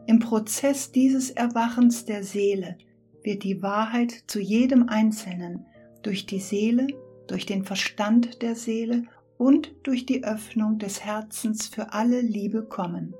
Im 0.05 0.19
Prozess 0.19 0.93
dieses 0.93 1.29
Erwachens 1.31 2.05
der 2.05 2.23
Seele 2.23 2.77
wird 3.23 3.43
die 3.43 3.61
Wahrheit 3.61 4.23
zu 4.27 4.39
jedem 4.39 4.87
Einzelnen 4.87 5.65
durch 6.01 6.27
die 6.27 6.39
Seele, 6.39 6.87
durch 7.27 7.45
den 7.45 7.65
Verstand 7.65 8.41
der 8.41 8.55
Seele 8.55 9.03
und 9.37 9.73
durch 9.83 10.05
die 10.05 10.23
Öffnung 10.23 10.79
des 10.79 11.03
Herzens 11.03 11.67
für 11.67 11.93
alle 11.93 12.21
Liebe 12.21 12.63
kommen. 12.63 13.13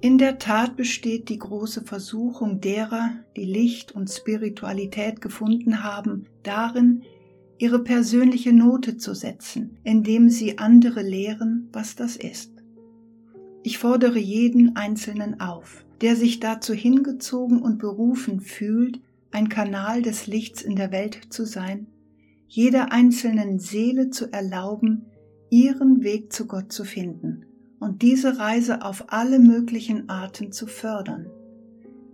In 0.00 0.18
der 0.18 0.38
Tat 0.38 0.76
besteht 0.76 1.28
die 1.30 1.38
große 1.38 1.82
Versuchung 1.82 2.60
derer, 2.60 3.12
die 3.36 3.44
Licht 3.44 3.92
und 3.92 4.10
Spiritualität 4.10 5.20
gefunden 5.20 5.82
haben, 5.82 6.26
darin, 6.42 7.02
ihre 7.58 7.82
persönliche 7.82 8.52
Note 8.52 8.98
zu 8.98 9.14
setzen, 9.14 9.78
indem 9.84 10.28
sie 10.28 10.58
andere 10.58 11.02
lehren, 11.02 11.68
was 11.72 11.96
das 11.96 12.16
ist. 12.16 12.52
Ich 13.62 13.78
fordere 13.78 14.18
jeden 14.18 14.76
Einzelnen 14.76 15.40
auf, 15.40 15.84
der 16.02 16.14
sich 16.14 16.40
dazu 16.40 16.74
hingezogen 16.74 17.62
und 17.62 17.78
berufen 17.78 18.40
fühlt, 18.40 19.00
ein 19.32 19.48
Kanal 19.48 20.02
des 20.02 20.26
Lichts 20.26 20.62
in 20.62 20.76
der 20.76 20.92
Welt 20.92 21.18
zu 21.30 21.46
sein, 21.46 21.86
jeder 22.48 22.92
einzelnen 22.92 23.58
Seele 23.58 24.10
zu 24.10 24.32
erlauben, 24.32 25.06
ihren 25.50 26.02
Weg 26.02 26.32
zu 26.32 26.46
Gott 26.46 26.72
zu 26.72 26.84
finden 26.84 27.44
und 27.78 28.02
diese 28.02 28.38
Reise 28.38 28.82
auf 28.82 29.04
alle 29.08 29.38
möglichen 29.38 30.08
Arten 30.08 30.52
zu 30.52 30.66
fördern. 30.66 31.26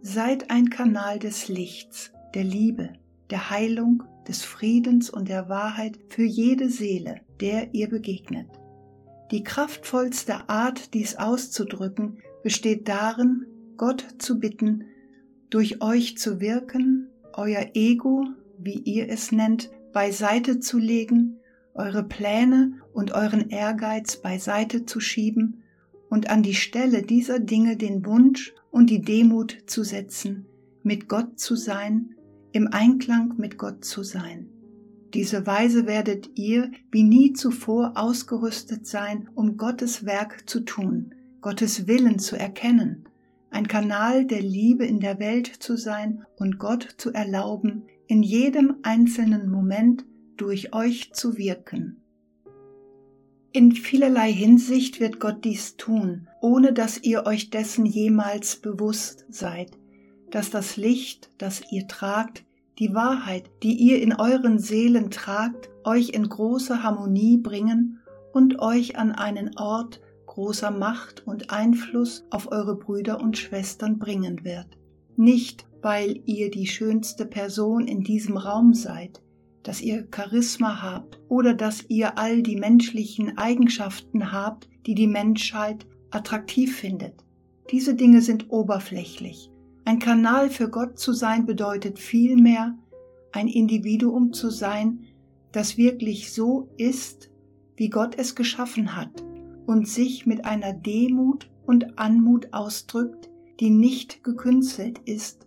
Seid 0.03 0.51
ein 0.51 0.71
Kanal 0.71 1.19
des 1.19 1.49
Lichts, 1.49 2.13
der 2.35 2.45
Liebe, 2.45 2.91
der 3.31 3.51
Heilung, 3.51 4.03
des 4.29 4.43
Friedens 4.43 5.11
und 5.11 5.29
der 5.29 5.49
Wahrheit 5.49 5.99
für 6.09 6.25
jede 6.25 6.69
Seele, 6.69 7.21
der 7.41 7.75
ihr 7.75 7.89
begegnet. 7.89 8.47
Die 9.31 9.43
kraftvollste 9.43 10.49
Art, 10.49 10.95
dies 10.95 11.17
auszudrücken, 11.17 12.19
besteht 12.43 12.89
darin, 12.89 13.47
Gott 13.77 14.07
zu 14.19 14.39
bitten, 14.39 14.85
durch 15.51 15.83
euch 15.83 16.19
zu 16.19 16.41
wirken, 16.41 17.09
euer 17.33 17.71
Ego, 17.75 18.27
wie 18.59 18.79
ihr 18.79 19.09
es 19.09 19.33
nennt, 19.33 19.71
beiseite 19.93 20.61
zu 20.61 20.79
legen, 20.79 21.41
eure 21.75 22.03
Pläne 22.03 22.81
und 22.93 23.13
euren 23.13 23.51
Ehrgeiz 23.51 24.17
beiseite 24.17 24.85
zu 24.85 25.01
schieben 25.01 25.63
und 26.09 26.29
an 26.29 26.43
die 26.43 26.55
Stelle 26.55 27.03
dieser 27.03 27.39
Dinge 27.39 27.77
den 27.77 28.05
Wunsch 28.05 28.53
und 28.71 28.91
die 28.91 29.01
Demut 29.01 29.59
zu 29.67 29.83
setzen, 29.83 30.47
mit 30.83 31.09
Gott 31.09 31.39
zu 31.39 31.57
sein, 31.57 32.15
im 32.53 32.69
Einklang 32.69 33.35
mit 33.39 33.57
Gott 33.57 33.85
zu 33.85 34.03
sein. 34.03 34.49
Diese 35.15 35.47
Weise 35.47 35.87
werdet 35.87 36.31
ihr 36.35 36.71
wie 36.91 37.03
nie 37.03 37.33
zuvor 37.33 37.93
ausgerüstet 37.97 38.87
sein, 38.87 39.29
um 39.35 39.57
Gottes 39.57 40.07
Werk 40.07 40.49
zu 40.49 40.61
tun, 40.61 41.15
Gottes 41.41 41.87
Willen 41.87 42.19
zu 42.19 42.37
erkennen, 42.37 43.05
ein 43.51 43.69
Kanal 43.69 44.25
der 44.25 44.41
Liebe 44.41 44.87
in 44.87 45.01
der 45.01 45.19
Welt 45.19 45.47
zu 45.47 45.77
sein 45.77 46.25
und 46.37 46.59
Gott 46.59 46.89
zu 46.97 47.13
erlauben, 47.13 47.85
in 48.07 48.23
jedem 48.23 48.77
einzelnen 48.83 49.51
Moment 49.51 50.05
durch 50.37 50.75
euch 50.75 51.13
zu 51.13 51.37
wirken. 51.37 52.03
In 53.53 53.73
vielerlei 53.73 54.33
Hinsicht 54.33 54.99
wird 54.99 55.21
Gott 55.21 55.45
dies 55.45 55.77
tun, 55.77 56.29
ohne 56.41 56.73
dass 56.73 57.03
ihr 57.03 57.27
euch 57.27 57.51
dessen 57.51 57.85
jemals 57.85 58.57
bewusst 58.57 59.27
seid, 59.29 59.79
dass 60.31 60.51
das 60.51 60.77
Licht, 60.77 61.31
das 61.37 61.61
ihr 61.71 61.87
tragt, 61.87 62.45
die 62.79 62.95
Wahrheit, 62.95 63.51
die 63.63 63.75
ihr 63.75 64.01
in 64.01 64.15
euren 64.15 64.59
Seelen 64.59 65.11
tragt, 65.11 65.69
euch 65.85 66.11
in 66.11 66.29
große 66.29 66.83
Harmonie 66.83 67.37
bringen 67.37 68.01
und 68.33 68.59
euch 68.61 68.97
an 68.97 69.13
einen 69.13 69.57
Ort 69.59 70.01
großer 70.27 70.71
Macht 70.71 71.27
und 71.27 71.51
Einfluss 71.51 72.25
auf 72.31 72.51
eure 72.51 72.77
Brüder 72.77 73.21
und 73.21 73.37
Schwestern 73.37 73.99
bringen 73.99 74.45
wird. 74.45 74.79
Nicht, 75.17 75.67
weil 75.83 76.23
ihr 76.25 76.51
die 76.51 76.67
schönste 76.67 77.27
Person 77.27 77.87
in 77.87 78.03
diesem 78.03 78.37
Raum 78.37 78.73
seid, 78.73 79.21
dass 79.63 79.81
ihr 79.81 80.09
Charisma 80.15 80.83
habt 80.83 81.21
oder 81.29 81.55
dass 81.55 81.85
ihr 81.89 82.19
all 82.19 82.43
die 82.43 82.57
menschlichen 82.57 83.37
Eigenschaften 83.37 84.33
habt, 84.33 84.69
die 84.87 84.95
die 84.95 85.07
Menschheit 85.07 85.87
attraktiv 86.11 86.77
findet. 86.77 87.25
Diese 87.71 87.95
Dinge 87.95 88.23
sind 88.23 88.51
oberflächlich. 88.51 89.51
Ein 89.85 89.99
Kanal 89.99 90.51
für 90.51 90.69
Gott 90.69 90.99
zu 90.99 91.13
sein 91.13 91.47
bedeutet 91.47 91.99
vielmehr, 91.99 92.77
ein 93.33 93.49
Individuum 93.49 94.33
zu 94.33 94.51
sein, 94.51 95.05
das 95.53 95.77
wirklich 95.77 96.33
so 96.33 96.69
ist, 96.77 97.31
wie 97.77 97.89
Gott 97.89 98.15
es 98.17 98.35
geschaffen 98.35 98.97
hat 98.97 99.25
und 99.67 99.89
sich 99.89 100.27
mit 100.27 100.45
einer 100.45 100.73
Demut 100.73 101.51
und 101.67 101.99
Anmut 101.99 102.53
ausdrückt, 102.53 103.31
die 103.61 103.71
nicht 103.71 104.23
gekünstelt 104.23 105.01
ist, 105.05 105.42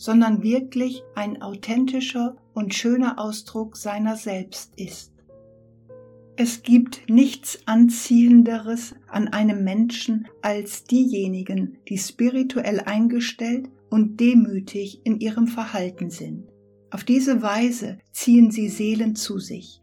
sondern 0.00 0.42
wirklich 0.42 1.02
ein 1.14 1.42
authentischer 1.42 2.34
und 2.54 2.74
schöner 2.74 3.18
Ausdruck 3.18 3.76
seiner 3.76 4.16
selbst 4.16 4.72
ist. 4.80 5.12
Es 6.36 6.62
gibt 6.62 7.10
nichts 7.10 7.58
Anziehenderes 7.66 8.94
an 9.08 9.28
einem 9.28 9.62
Menschen 9.62 10.26
als 10.40 10.84
diejenigen, 10.84 11.76
die 11.86 11.98
spirituell 11.98 12.80
eingestellt 12.80 13.68
und 13.90 14.20
demütig 14.20 15.02
in 15.04 15.20
ihrem 15.20 15.46
Verhalten 15.46 16.08
sind. 16.08 16.48
Auf 16.90 17.04
diese 17.04 17.42
Weise 17.42 17.98
ziehen 18.10 18.50
sie 18.50 18.70
Seelen 18.70 19.16
zu 19.16 19.38
sich. 19.38 19.82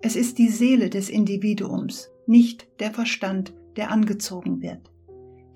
Es 0.00 0.16
ist 0.16 0.38
die 0.38 0.48
Seele 0.48 0.88
des 0.88 1.10
Individuums, 1.10 2.08
nicht 2.26 2.66
der 2.80 2.92
Verstand, 2.92 3.52
der 3.76 3.90
angezogen 3.90 4.62
wird. 4.62 4.90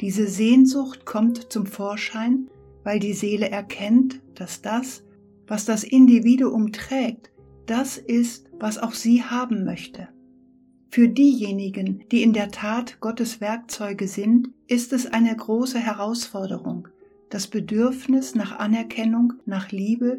Diese 0.02 0.26
Sehnsucht 0.28 1.06
kommt 1.06 1.50
zum 1.50 1.64
Vorschein, 1.64 2.50
weil 2.84 3.00
die 3.00 3.14
Seele 3.14 3.50
erkennt, 3.50 4.20
dass 4.34 4.62
das, 4.62 5.02
was 5.46 5.64
das 5.64 5.82
Individuum 5.82 6.72
trägt, 6.72 7.30
das 7.66 7.98
ist, 7.98 8.50
was 8.58 8.78
auch 8.78 8.92
sie 8.92 9.22
haben 9.22 9.64
möchte. 9.64 10.08
Für 10.90 11.08
diejenigen, 11.08 12.04
die 12.12 12.22
in 12.22 12.32
der 12.32 12.50
Tat 12.50 13.00
Gottes 13.00 13.40
Werkzeuge 13.40 14.06
sind, 14.06 14.50
ist 14.68 14.92
es 14.92 15.06
eine 15.06 15.34
große 15.34 15.78
Herausforderung, 15.78 16.86
das 17.30 17.48
Bedürfnis 17.48 18.36
nach 18.36 18.58
Anerkennung, 18.58 19.32
nach 19.44 19.72
Liebe, 19.72 20.18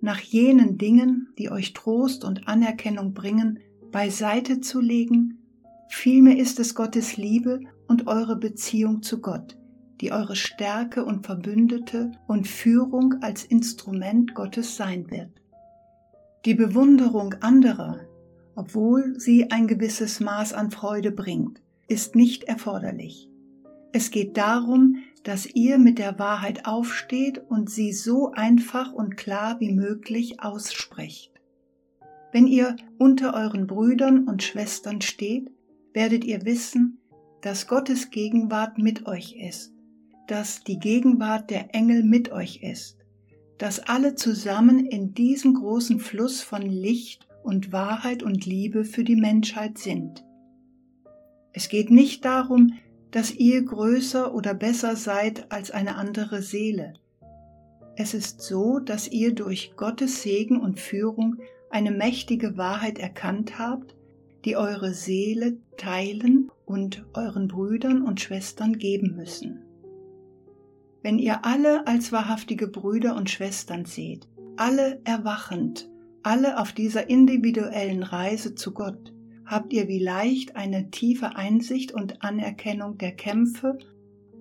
nach 0.00 0.20
jenen 0.20 0.78
Dingen, 0.78 1.30
die 1.38 1.50
euch 1.50 1.72
Trost 1.72 2.24
und 2.24 2.46
Anerkennung 2.46 3.12
bringen, 3.12 3.58
beiseite 3.90 4.60
zu 4.60 4.80
legen. 4.80 5.38
Vielmehr 5.88 6.38
ist 6.38 6.60
es 6.60 6.74
Gottes 6.74 7.16
Liebe 7.16 7.60
und 7.88 8.06
eure 8.06 8.36
Beziehung 8.36 9.02
zu 9.02 9.20
Gott, 9.20 9.56
die 10.00 10.12
eure 10.12 10.36
Stärke 10.36 11.04
und 11.04 11.24
Verbündete 11.24 12.12
und 12.26 12.48
Führung 12.48 13.22
als 13.22 13.44
Instrument 13.44 14.34
Gottes 14.34 14.76
sein 14.76 15.10
wird. 15.10 15.30
Die 16.44 16.54
Bewunderung 16.54 17.34
anderer, 17.40 18.00
obwohl 18.54 19.18
sie 19.18 19.50
ein 19.50 19.66
gewisses 19.66 20.20
Maß 20.20 20.52
an 20.52 20.70
Freude 20.70 21.10
bringt, 21.10 21.62
ist 21.88 22.16
nicht 22.16 22.44
erforderlich. 22.44 23.28
Es 23.92 24.10
geht 24.10 24.36
darum, 24.36 24.96
dass 25.22 25.46
ihr 25.46 25.78
mit 25.78 25.98
der 25.98 26.18
Wahrheit 26.18 26.66
aufsteht 26.66 27.38
und 27.48 27.70
sie 27.70 27.92
so 27.92 28.32
einfach 28.32 28.92
und 28.92 29.16
klar 29.16 29.60
wie 29.60 29.72
möglich 29.72 30.42
aussprecht. 30.42 31.32
Wenn 32.32 32.46
ihr 32.46 32.76
unter 32.98 33.34
euren 33.34 33.66
Brüdern 33.66 34.26
und 34.26 34.42
Schwestern 34.42 35.00
steht, 35.00 35.52
werdet 35.92 36.24
ihr 36.24 36.44
wissen, 36.44 36.98
dass 37.42 37.68
Gottes 37.68 38.10
Gegenwart 38.10 38.78
mit 38.78 39.06
euch 39.06 39.36
ist 39.36 39.73
dass 40.26 40.64
die 40.64 40.78
Gegenwart 40.78 41.50
der 41.50 41.74
Engel 41.74 42.02
mit 42.02 42.32
euch 42.32 42.62
ist, 42.62 42.98
dass 43.58 43.80
alle 43.80 44.14
zusammen 44.14 44.86
in 44.86 45.14
diesem 45.14 45.54
großen 45.54 46.00
Fluss 46.00 46.42
von 46.42 46.62
Licht 46.62 47.28
und 47.42 47.72
Wahrheit 47.72 48.22
und 48.22 48.46
Liebe 48.46 48.84
für 48.84 49.04
die 49.04 49.16
Menschheit 49.16 49.78
sind. 49.78 50.24
Es 51.52 51.68
geht 51.68 51.90
nicht 51.90 52.24
darum, 52.24 52.74
dass 53.10 53.32
ihr 53.32 53.62
größer 53.62 54.34
oder 54.34 54.54
besser 54.54 54.96
seid 54.96 55.52
als 55.52 55.70
eine 55.70 55.96
andere 55.96 56.42
Seele. 56.42 56.94
Es 57.96 58.12
ist 58.12 58.40
so, 58.40 58.80
dass 58.80 59.06
ihr 59.06 59.34
durch 59.34 59.74
Gottes 59.76 60.22
Segen 60.22 60.60
und 60.60 60.80
Führung 60.80 61.36
eine 61.70 61.92
mächtige 61.92 62.56
Wahrheit 62.56 62.98
erkannt 62.98 63.58
habt, 63.58 63.94
die 64.44 64.56
eure 64.56 64.94
Seele 64.94 65.58
teilen 65.76 66.50
und 66.66 67.04
euren 67.14 67.46
Brüdern 67.46 68.02
und 68.02 68.20
Schwestern 68.20 68.78
geben 68.78 69.14
müssen. 69.14 69.63
Wenn 71.04 71.18
ihr 71.18 71.44
alle 71.44 71.86
als 71.86 72.12
wahrhaftige 72.12 72.66
Brüder 72.66 73.14
und 73.14 73.28
Schwestern 73.28 73.84
seht, 73.84 74.26
alle 74.56 75.02
erwachend, 75.04 75.90
alle 76.22 76.58
auf 76.58 76.72
dieser 76.72 77.10
individuellen 77.10 78.02
Reise 78.02 78.54
zu 78.54 78.72
Gott, 78.72 79.12
habt 79.44 79.74
ihr 79.74 79.86
wie 79.86 79.98
leicht 79.98 80.56
eine 80.56 80.90
tiefe 80.90 81.36
Einsicht 81.36 81.92
und 81.92 82.22
Anerkennung 82.22 82.96
der 82.96 83.12
Kämpfe 83.12 83.76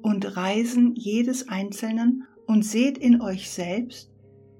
und 0.01 0.37
Reisen 0.37 0.95
jedes 0.95 1.49
Einzelnen 1.49 2.23
und 2.45 2.63
seht 2.63 2.97
in 2.97 3.19
euch 3.19 3.49
selbst, 3.49 4.09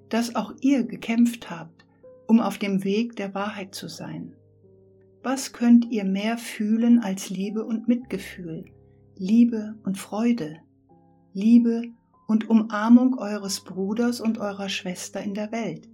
dass 0.10 0.36
auch 0.36 0.54
ihr 0.60 0.84
gekämpft 0.84 1.50
habt, 1.50 1.86
um 2.28 2.42
auf 2.42 2.58
dem 2.58 2.84
Weg 2.84 3.16
der 3.16 3.34
Wahrheit 3.34 3.74
zu 3.74 3.88
sein. 3.88 4.36
Was 5.24 5.54
könnt 5.54 5.90
ihr 5.90 6.04
mehr 6.04 6.38
fühlen 6.38 7.00
als 7.00 7.30
Liebe 7.30 7.64
und 7.64 7.88
Mitgefühl, 7.88 8.66
Liebe 9.16 9.76
und 9.86 9.98
Freude, 9.98 10.60
Liebe 11.36 11.82
und 12.28 12.48
Umarmung 12.48 13.18
eures 13.18 13.62
Bruders 13.64 14.22
und 14.22 14.38
eurer 14.38 14.70
Schwester 14.70 15.20
in 15.22 15.34
der 15.34 15.52
Welt? 15.52 15.90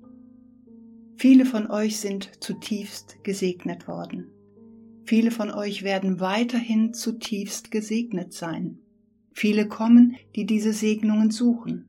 Viele 1.16 1.46
von 1.46 1.72
euch 1.72 2.00
sind 2.00 2.44
zutiefst 2.44 3.24
gesegnet 3.24 3.88
worden. 3.88 4.32
Viele 5.06 5.32
von 5.32 5.50
euch 5.50 5.84
werden 5.84 6.20
weiterhin 6.20 6.94
zutiefst 6.94 7.72
gesegnet 7.72 8.34
sein. 8.34 8.80
Viele 9.32 9.66
kommen, 9.68 10.18
die 10.36 10.46
diese 10.46 10.74
Segnungen 10.74 11.32
suchen. 11.32 11.88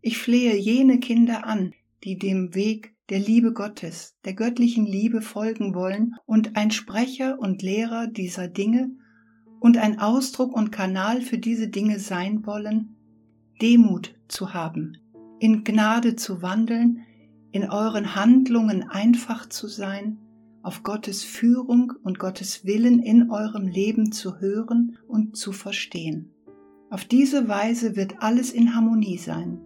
Ich 0.00 0.16
flehe 0.16 0.56
jene 0.56 0.98
Kinder 0.98 1.46
an, 1.46 1.74
die 2.04 2.18
dem 2.18 2.54
Weg 2.54 2.94
der 3.10 3.20
Liebe 3.20 3.52
Gottes, 3.52 4.16
der 4.24 4.32
göttlichen 4.32 4.86
Liebe 4.86 5.20
folgen 5.20 5.74
wollen 5.74 6.14
und 6.24 6.56
ein 6.56 6.70
Sprecher 6.70 7.38
und 7.38 7.60
Lehrer 7.60 8.06
dieser 8.06 8.48
Dinge 8.48 8.92
und 9.62 9.78
ein 9.78 10.00
Ausdruck 10.00 10.56
und 10.56 10.72
Kanal 10.72 11.22
für 11.22 11.38
diese 11.38 11.68
Dinge 11.68 12.00
sein 12.00 12.44
wollen, 12.44 12.96
Demut 13.62 14.12
zu 14.26 14.52
haben, 14.52 14.98
in 15.38 15.62
Gnade 15.62 16.16
zu 16.16 16.42
wandeln, 16.42 17.04
in 17.52 17.70
euren 17.70 18.16
Handlungen 18.16 18.82
einfach 18.82 19.48
zu 19.48 19.68
sein, 19.68 20.18
auf 20.62 20.82
Gottes 20.82 21.22
Führung 21.22 21.92
und 22.02 22.18
Gottes 22.18 22.64
Willen 22.64 22.98
in 22.98 23.30
eurem 23.30 23.68
Leben 23.68 24.10
zu 24.10 24.40
hören 24.40 24.98
und 25.06 25.36
zu 25.36 25.52
verstehen. 25.52 26.32
Auf 26.90 27.04
diese 27.04 27.46
Weise 27.46 27.94
wird 27.94 28.16
alles 28.18 28.50
in 28.50 28.74
Harmonie 28.74 29.18
sein. 29.18 29.60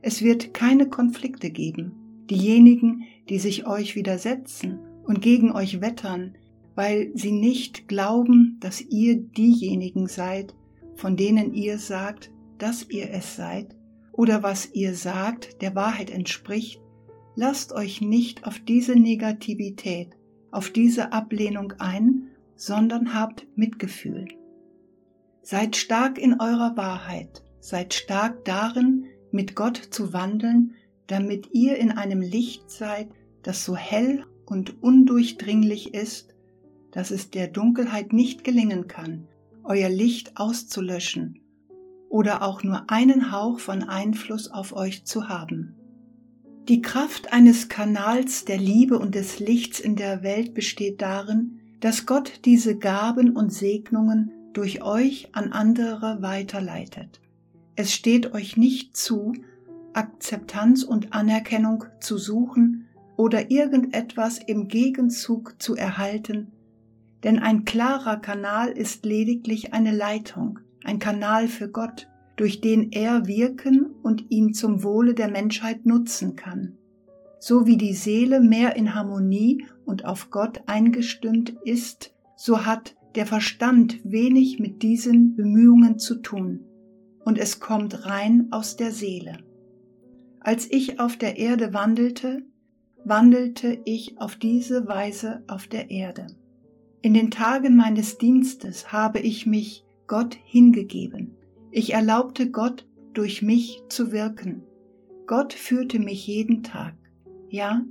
Es 0.00 0.22
wird 0.22 0.54
keine 0.54 0.88
Konflikte 0.88 1.50
geben. 1.50 1.92
Diejenigen, 2.30 3.02
die 3.28 3.38
sich 3.38 3.66
euch 3.66 3.94
widersetzen 3.94 4.78
und 5.04 5.20
gegen 5.20 5.52
euch 5.52 5.82
wettern, 5.82 6.34
weil 6.74 7.10
sie 7.14 7.32
nicht 7.32 7.88
glauben, 7.88 8.58
dass 8.60 8.80
ihr 8.80 9.16
diejenigen 9.16 10.06
seid, 10.06 10.54
von 10.96 11.16
denen 11.16 11.54
ihr 11.54 11.78
sagt, 11.78 12.30
dass 12.58 12.88
ihr 12.88 13.10
es 13.10 13.36
seid, 13.36 13.74
oder 14.12 14.42
was 14.42 14.72
ihr 14.72 14.94
sagt, 14.94 15.60
der 15.60 15.74
Wahrheit 15.74 16.10
entspricht, 16.10 16.80
lasst 17.36 17.72
euch 17.72 18.00
nicht 18.00 18.46
auf 18.46 18.58
diese 18.60 18.94
Negativität, 18.94 20.10
auf 20.50 20.70
diese 20.70 21.12
Ablehnung 21.12 21.72
ein, 21.78 22.28
sondern 22.56 23.14
habt 23.14 23.46
Mitgefühl. 23.56 24.28
Seid 25.42 25.76
stark 25.76 26.18
in 26.18 26.40
eurer 26.40 26.76
Wahrheit, 26.76 27.42
seid 27.60 27.92
stark 27.92 28.44
darin, 28.44 29.06
mit 29.30 29.56
Gott 29.56 29.76
zu 29.76 30.12
wandeln, 30.12 30.74
damit 31.08 31.48
ihr 31.52 31.76
in 31.76 31.90
einem 31.90 32.20
Licht 32.20 32.70
seid, 32.70 33.08
das 33.42 33.64
so 33.64 33.76
hell 33.76 34.24
und 34.46 34.82
undurchdringlich 34.82 35.92
ist, 35.92 36.33
dass 36.94 37.10
es 37.10 37.30
der 37.30 37.48
Dunkelheit 37.48 38.12
nicht 38.12 38.44
gelingen 38.44 38.86
kann, 38.86 39.26
euer 39.64 39.88
Licht 39.88 40.36
auszulöschen 40.36 41.40
oder 42.08 42.42
auch 42.42 42.62
nur 42.62 42.88
einen 42.88 43.32
Hauch 43.32 43.58
von 43.58 43.82
Einfluss 43.82 44.48
auf 44.48 44.74
euch 44.74 45.04
zu 45.04 45.28
haben. 45.28 45.74
Die 46.68 46.82
Kraft 46.82 47.32
eines 47.32 47.68
Kanals 47.68 48.44
der 48.44 48.58
Liebe 48.58 48.98
und 48.98 49.16
des 49.16 49.40
Lichts 49.40 49.80
in 49.80 49.96
der 49.96 50.22
Welt 50.22 50.54
besteht 50.54 51.02
darin, 51.02 51.58
dass 51.80 52.06
Gott 52.06 52.40
diese 52.44 52.78
Gaben 52.78 53.36
und 53.36 53.52
Segnungen 53.52 54.30
durch 54.52 54.82
euch 54.82 55.28
an 55.32 55.52
andere 55.52 56.22
weiterleitet. 56.22 57.20
Es 57.74 57.92
steht 57.92 58.32
euch 58.34 58.56
nicht 58.56 58.96
zu, 58.96 59.32
Akzeptanz 59.94 60.84
und 60.84 61.12
Anerkennung 61.12 61.86
zu 61.98 62.18
suchen 62.18 62.86
oder 63.16 63.50
irgendetwas 63.50 64.38
im 64.38 64.68
Gegenzug 64.68 65.60
zu 65.60 65.74
erhalten, 65.74 66.52
denn 67.24 67.38
ein 67.38 67.64
klarer 67.64 68.18
Kanal 68.18 68.68
ist 68.68 69.04
lediglich 69.06 69.72
eine 69.72 69.96
Leitung, 69.96 70.60
ein 70.84 70.98
Kanal 70.98 71.48
für 71.48 71.68
Gott, 71.68 72.08
durch 72.36 72.60
den 72.60 72.92
er 72.92 73.26
wirken 73.26 73.86
und 74.02 74.30
ihn 74.30 74.52
zum 74.52 74.82
Wohle 74.82 75.14
der 75.14 75.30
Menschheit 75.30 75.86
nutzen 75.86 76.36
kann. 76.36 76.76
So 77.38 77.66
wie 77.66 77.76
die 77.76 77.94
Seele 77.94 78.40
mehr 78.40 78.76
in 78.76 78.94
Harmonie 78.94 79.64
und 79.84 80.04
auf 80.04 80.30
Gott 80.30 80.62
eingestimmt 80.66 81.54
ist, 81.64 82.14
so 82.36 82.66
hat 82.66 82.94
der 83.14 83.26
Verstand 83.26 84.00
wenig 84.04 84.58
mit 84.58 84.82
diesen 84.82 85.36
Bemühungen 85.36 85.98
zu 85.98 86.16
tun 86.16 86.60
und 87.24 87.38
es 87.38 87.60
kommt 87.60 88.06
rein 88.06 88.48
aus 88.50 88.76
der 88.76 88.90
Seele. 88.90 89.38
Als 90.40 90.70
ich 90.70 91.00
auf 91.00 91.16
der 91.16 91.38
Erde 91.38 91.72
wandelte, 91.72 92.42
wandelte 93.04 93.78
ich 93.84 94.18
auf 94.18 94.36
diese 94.36 94.86
Weise 94.88 95.42
auf 95.46 95.66
der 95.66 95.90
Erde. 95.90 96.26
In 97.04 97.12
den 97.12 97.30
Tagen 97.30 97.76
meines 97.76 98.16
Dienstes 98.16 98.90
habe 98.90 99.18
ich 99.18 99.44
mich 99.44 99.84
Gott 100.06 100.38
hingegeben. 100.42 101.36
Ich 101.70 101.92
erlaubte 101.92 102.50
Gott 102.50 102.88
durch 103.12 103.42
mich 103.42 103.82
zu 103.90 104.10
wirken. 104.10 104.62
Gott 105.26 105.52
führte 105.52 105.98
mich 105.98 106.26
jeden 106.26 106.62
Tag. 106.62 106.94
Ja, 107.50 107.84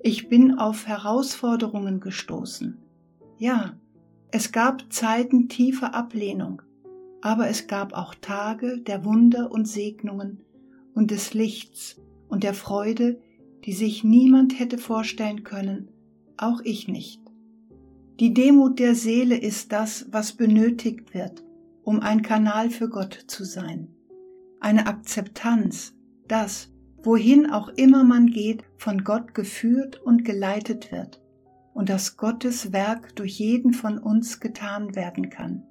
ich 0.00 0.28
bin 0.28 0.60
auf 0.60 0.86
Herausforderungen 0.86 1.98
gestoßen. 1.98 2.78
Ja, 3.36 3.80
es 4.30 4.52
gab 4.52 4.92
Zeiten 4.92 5.48
tiefer 5.48 5.92
Ablehnung, 5.92 6.62
aber 7.20 7.48
es 7.48 7.66
gab 7.66 7.94
auch 7.94 8.14
Tage 8.14 8.78
der 8.78 9.04
Wunder 9.04 9.50
und 9.50 9.66
Segnungen 9.66 10.38
und 10.94 11.10
des 11.10 11.34
Lichts 11.34 12.00
und 12.28 12.44
der 12.44 12.54
Freude, 12.54 13.20
die 13.64 13.72
sich 13.72 14.04
niemand 14.04 14.60
hätte 14.60 14.78
vorstellen 14.78 15.42
können, 15.42 15.88
auch 16.36 16.60
ich 16.62 16.86
nicht. 16.86 17.21
Die 18.22 18.32
Demut 18.32 18.78
der 18.78 18.94
Seele 18.94 19.36
ist 19.36 19.72
das, 19.72 20.06
was 20.10 20.32
benötigt 20.32 21.12
wird, 21.12 21.44
um 21.82 22.00
ein 22.00 22.22
Kanal 22.22 22.70
für 22.70 22.88
Gott 22.88 23.12
zu 23.26 23.44
sein. 23.44 23.88
Eine 24.60 24.86
Akzeptanz, 24.86 25.94
das, 26.28 26.70
wohin 27.02 27.50
auch 27.50 27.68
immer 27.68 28.02
man 28.02 28.28
geht, 28.28 28.64
von 28.78 29.04
Gott 29.04 29.34
geführt 29.34 30.00
und 30.00 30.24
geleitet 30.24 30.90
wird 30.90 31.20
und 31.74 31.90
dass 31.90 32.16
Gottes 32.16 32.72
Werk 32.72 33.14
durch 33.16 33.38
jeden 33.38 33.74
von 33.74 33.98
uns 33.98 34.40
getan 34.40 34.94
werden 34.94 35.28
kann 35.28 35.64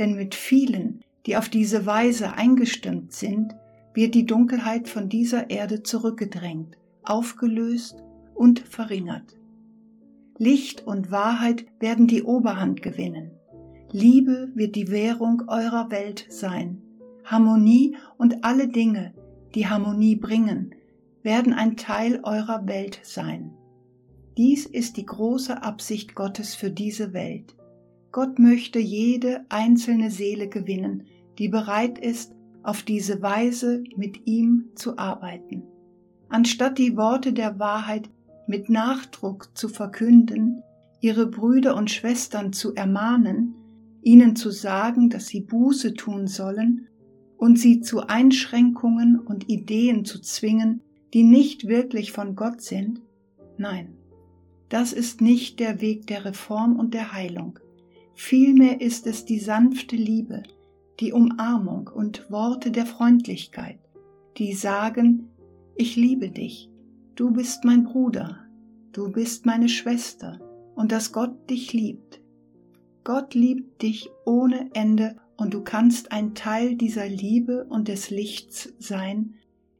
denn 0.00 0.14
mit 0.14 0.34
vielen, 0.34 1.00
die 1.26 1.36
auf 1.36 1.50
diese 1.50 1.84
Weise 1.84 2.32
eingestimmt 2.32 3.12
sind, 3.12 3.54
wird 3.92 4.14
die 4.14 4.24
Dunkelheit 4.24 4.88
von 4.88 5.10
dieser 5.10 5.50
Erde 5.50 5.82
zurückgedrängt, 5.82 6.78
aufgelöst 7.02 8.02
und 8.34 8.60
verringert. 8.60 9.36
Licht 10.42 10.86
und 10.86 11.10
Wahrheit 11.10 11.66
werden 11.80 12.06
die 12.06 12.22
Oberhand 12.22 12.80
gewinnen. 12.80 13.32
Liebe 13.92 14.50
wird 14.54 14.74
die 14.74 14.88
Währung 14.90 15.42
eurer 15.48 15.90
Welt 15.90 16.24
sein. 16.30 16.80
Harmonie 17.26 17.94
und 18.16 18.42
alle 18.42 18.66
Dinge, 18.66 19.12
die 19.54 19.66
Harmonie 19.66 20.16
bringen, 20.16 20.74
werden 21.22 21.52
ein 21.52 21.76
Teil 21.76 22.20
eurer 22.22 22.66
Welt 22.66 23.00
sein. 23.02 23.52
Dies 24.38 24.64
ist 24.64 24.96
die 24.96 25.04
große 25.04 25.62
Absicht 25.62 26.14
Gottes 26.14 26.54
für 26.54 26.70
diese 26.70 27.12
Welt. 27.12 27.54
Gott 28.10 28.38
möchte 28.38 28.78
jede 28.78 29.44
einzelne 29.50 30.10
Seele 30.10 30.48
gewinnen, 30.48 31.02
die 31.38 31.50
bereit 31.50 31.98
ist, 31.98 32.32
auf 32.62 32.82
diese 32.82 33.20
Weise 33.20 33.84
mit 33.94 34.26
ihm 34.26 34.70
zu 34.74 34.96
arbeiten. 34.96 35.64
Anstatt 36.30 36.78
die 36.78 36.96
Worte 36.96 37.34
der 37.34 37.58
Wahrheit 37.58 38.08
mit 38.50 38.68
Nachdruck 38.68 39.56
zu 39.56 39.68
verkünden, 39.68 40.62
ihre 41.00 41.28
Brüder 41.28 41.76
und 41.76 41.88
Schwestern 41.88 42.52
zu 42.52 42.74
ermahnen, 42.74 43.54
ihnen 44.02 44.34
zu 44.34 44.50
sagen, 44.50 45.08
dass 45.08 45.28
sie 45.28 45.40
Buße 45.40 45.94
tun 45.94 46.26
sollen 46.26 46.88
und 47.38 47.60
sie 47.60 47.80
zu 47.80 48.08
Einschränkungen 48.08 49.20
und 49.20 49.48
Ideen 49.48 50.04
zu 50.04 50.20
zwingen, 50.20 50.82
die 51.14 51.22
nicht 51.22 51.68
wirklich 51.68 52.10
von 52.10 52.34
Gott 52.34 52.60
sind? 52.60 53.00
Nein, 53.56 53.94
das 54.68 54.92
ist 54.92 55.20
nicht 55.20 55.60
der 55.60 55.80
Weg 55.80 56.08
der 56.08 56.24
Reform 56.24 56.76
und 56.76 56.92
der 56.92 57.12
Heilung. 57.12 57.60
Vielmehr 58.14 58.80
ist 58.80 59.06
es 59.06 59.24
die 59.24 59.38
sanfte 59.38 59.94
Liebe, 59.94 60.42
die 60.98 61.12
Umarmung 61.12 61.88
und 61.94 62.28
Worte 62.32 62.72
der 62.72 62.84
Freundlichkeit, 62.84 63.78
die 64.38 64.54
sagen, 64.54 65.30
ich 65.76 65.94
liebe 65.94 66.30
dich, 66.30 66.68
du 67.14 67.30
bist 67.30 67.64
mein 67.64 67.84
Bruder, 67.84 68.39
du 68.92 69.10
bist 69.10 69.46
meine 69.46 69.68
Schwester 69.68 70.40
und 70.74 70.92
dass 70.92 71.12
Gott 71.12 71.48
dich 71.48 71.72
liebt. 71.72 72.20
Gott 73.04 73.34
liebt 73.34 73.82
dich 73.82 74.10
ohne 74.24 74.70
Ende 74.74 75.16
und 75.36 75.54
du 75.54 75.62
kannst 75.62 76.12
ein 76.12 76.34
Teil 76.34 76.74
dieser 76.74 77.08
Liebe 77.08 77.64
und 77.64 77.88
des 77.88 78.10
Lichts 78.10 78.72
sein, 78.78 79.34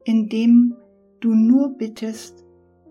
indem 0.05 0.75
du 1.21 1.35
nur 1.35 1.77
bittest, 1.77 2.45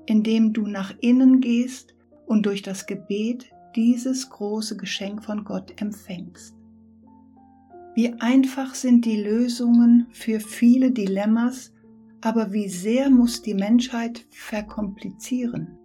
indem 0.05 0.53
du 0.53 0.67
nach 0.67 0.93
innen 1.01 1.41
gehst 1.41 1.95
und 2.27 2.45
durch 2.45 2.61
das 2.61 2.85
Gebet 2.85 3.51
dieses 3.75 4.29
große 4.29 4.77
Geschenk 4.77 5.23
von 5.23 5.43
Gott 5.43 5.81
empfängst. 5.81 6.55
Wie 7.95 8.13
einfach 8.13 8.75
sind 8.75 9.05
die 9.05 9.21
Lösungen 9.21 10.07
für 10.11 10.39
viele 10.39 10.91
Dilemmas, 10.91 11.71
aber 12.21 12.51
wie 12.53 12.69
sehr 12.69 13.09
muss 13.09 13.41
die 13.41 13.55
Menschheit 13.55 14.25
verkomplizieren 14.29 15.79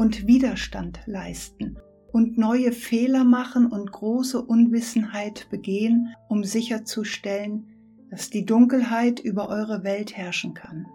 und 0.00 0.26
Widerstand 0.26 1.00
leisten 1.04 1.78
und 2.10 2.38
neue 2.38 2.72
Fehler 2.72 3.22
machen 3.22 3.66
und 3.66 3.92
große 3.92 4.40
Unwissenheit 4.40 5.48
begehen, 5.50 6.14
um 6.26 6.42
sicherzustellen, 6.42 7.66
dass 8.08 8.30
die 8.30 8.46
Dunkelheit 8.46 9.20
über 9.20 9.50
eure 9.50 9.84
Welt 9.84 10.16
herrschen 10.16 10.54
kann. 10.54 10.86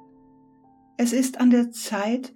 Es 0.97 1.13
ist 1.13 1.39
an 1.39 1.51
der 1.51 1.69
Zeit, 1.69 2.33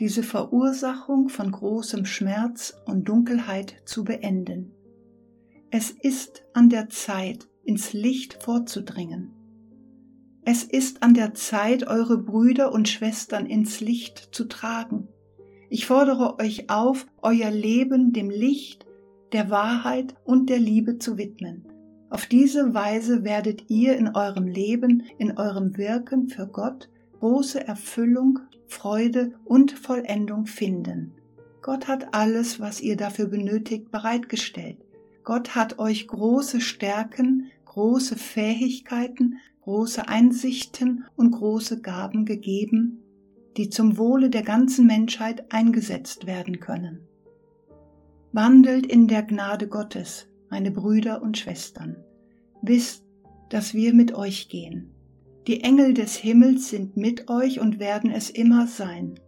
diese 0.00 0.22
Verursachung 0.22 1.30
von 1.30 1.50
großem 1.50 2.04
Schmerz 2.04 2.74
und 2.84 3.08
Dunkelheit 3.08 3.76
zu 3.86 4.04
beenden. 4.04 4.70
Es 5.70 5.90
ist 5.90 6.44
an 6.52 6.68
der 6.68 6.90
Zeit, 6.90 7.48
ins 7.64 7.94
Licht 7.94 8.42
vorzudringen. 8.42 9.30
Es 10.44 10.62
ist 10.62 11.02
an 11.02 11.14
der 11.14 11.32
Zeit, 11.32 11.86
eure 11.86 12.18
Brüder 12.18 12.70
und 12.70 12.86
Schwestern 12.86 13.46
ins 13.46 13.80
Licht 13.80 14.28
zu 14.32 14.44
tragen. 14.44 15.08
Ich 15.74 15.86
fordere 15.86 16.38
euch 16.38 16.68
auf, 16.68 17.06
euer 17.22 17.50
Leben 17.50 18.12
dem 18.12 18.28
Licht, 18.28 18.84
der 19.32 19.48
Wahrheit 19.48 20.14
und 20.22 20.50
der 20.50 20.58
Liebe 20.58 20.98
zu 20.98 21.16
widmen. 21.16 21.64
Auf 22.10 22.26
diese 22.26 22.74
Weise 22.74 23.24
werdet 23.24 23.70
ihr 23.70 23.96
in 23.96 24.14
eurem 24.14 24.46
Leben, 24.46 25.04
in 25.16 25.38
eurem 25.38 25.78
Wirken 25.78 26.28
für 26.28 26.46
Gott 26.46 26.90
große 27.20 27.66
Erfüllung, 27.66 28.40
Freude 28.66 29.32
und 29.46 29.72
Vollendung 29.72 30.44
finden. 30.44 31.14
Gott 31.62 31.88
hat 31.88 32.14
alles, 32.14 32.60
was 32.60 32.82
ihr 32.82 32.98
dafür 32.98 33.28
benötigt, 33.28 33.90
bereitgestellt. 33.90 34.76
Gott 35.24 35.54
hat 35.54 35.78
euch 35.78 36.06
große 36.06 36.60
Stärken, 36.60 37.50
große 37.64 38.16
Fähigkeiten, 38.16 39.38
große 39.62 40.06
Einsichten 40.06 41.06
und 41.16 41.30
große 41.30 41.80
Gaben 41.80 42.26
gegeben, 42.26 43.01
die 43.56 43.68
zum 43.68 43.98
Wohle 43.98 44.30
der 44.30 44.42
ganzen 44.42 44.86
Menschheit 44.86 45.52
eingesetzt 45.52 46.26
werden 46.26 46.60
können. 46.60 47.00
Wandelt 48.32 48.86
in 48.86 49.08
der 49.08 49.22
Gnade 49.22 49.68
Gottes, 49.68 50.26
meine 50.50 50.70
Brüder 50.70 51.22
und 51.22 51.36
Schwestern. 51.36 51.96
Wisst, 52.62 53.04
dass 53.50 53.74
wir 53.74 53.92
mit 53.92 54.14
euch 54.14 54.48
gehen. 54.48 54.90
Die 55.46 55.62
Engel 55.62 55.92
des 55.92 56.16
Himmels 56.16 56.70
sind 56.70 56.96
mit 56.96 57.28
euch 57.28 57.60
und 57.60 57.78
werden 57.78 58.10
es 58.10 58.30
immer 58.30 58.66
sein. 58.66 59.18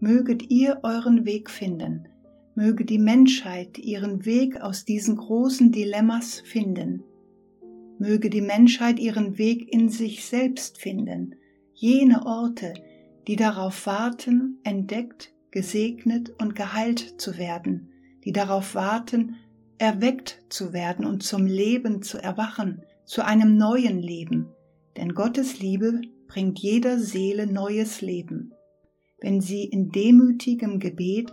Möget 0.00 0.50
ihr 0.50 0.80
euren 0.82 1.24
Weg 1.24 1.48
finden, 1.48 2.08
möge 2.54 2.84
die 2.84 2.98
Menschheit 2.98 3.78
ihren 3.78 4.24
Weg 4.24 4.60
aus 4.60 4.84
diesen 4.84 5.16
großen 5.16 5.72
Dilemmas 5.72 6.42
finden. 6.44 7.04
Möge 7.98 8.30
die 8.30 8.42
Menschheit 8.42 8.98
ihren 8.98 9.38
Weg 9.38 9.72
in 9.72 9.88
sich 9.88 10.24
selbst 10.24 10.78
finden, 10.78 11.36
jene 11.72 12.26
Orte, 12.26 12.74
die 13.28 13.36
darauf 13.36 13.84
warten, 13.84 14.58
entdeckt, 14.64 15.34
gesegnet 15.50 16.30
und 16.40 16.56
geheilt 16.56 17.20
zu 17.20 17.36
werden, 17.36 17.90
die 18.24 18.32
darauf 18.32 18.74
warten, 18.74 19.36
erweckt 19.76 20.42
zu 20.48 20.72
werden 20.72 21.04
und 21.04 21.22
zum 21.22 21.44
Leben 21.44 22.00
zu 22.00 22.16
erwachen, 22.16 22.82
zu 23.04 23.24
einem 23.24 23.58
neuen 23.58 23.98
Leben, 23.98 24.48
denn 24.96 25.12
Gottes 25.14 25.60
Liebe 25.60 26.00
bringt 26.26 26.58
jeder 26.58 26.98
Seele 26.98 27.46
neues 27.46 28.00
Leben, 28.00 28.54
wenn 29.20 29.42
sie 29.42 29.64
in 29.64 29.90
demütigem 29.90 30.80
Gebet 30.80 31.30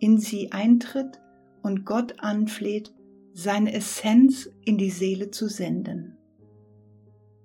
in 0.00 0.18
sie 0.18 0.52
eintritt 0.52 1.18
und 1.62 1.86
Gott 1.86 2.20
anfleht, 2.20 2.92
seine 3.32 3.72
Essenz 3.72 4.50
in 4.66 4.76
die 4.76 4.90
Seele 4.90 5.30
zu 5.30 5.48
senden. 5.48 6.17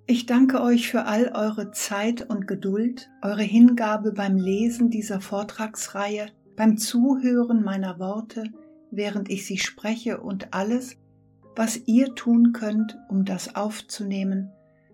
Ich 0.06 0.26
danke 0.26 0.60
euch 0.60 0.88
für 0.88 1.06
all 1.06 1.32
eure 1.34 1.70
Zeit 1.70 2.28
und 2.28 2.46
Geduld, 2.46 3.10
eure 3.22 3.42
Hingabe 3.42 4.12
beim 4.12 4.36
Lesen 4.36 4.90
dieser 4.90 5.22
Vortragsreihe, 5.22 6.26
beim 6.56 6.76
Zuhören 6.76 7.64
meiner 7.64 7.98
Worte, 7.98 8.44
während 8.90 9.30
ich 9.30 9.46
sie 9.46 9.56
spreche 9.56 10.20
und 10.20 10.52
alles, 10.52 10.98
was 11.56 11.80
ihr 11.86 12.14
tun 12.14 12.52
könnt, 12.52 12.98
um 13.08 13.24
das 13.24 13.56
aufzunehmen, 13.56 14.50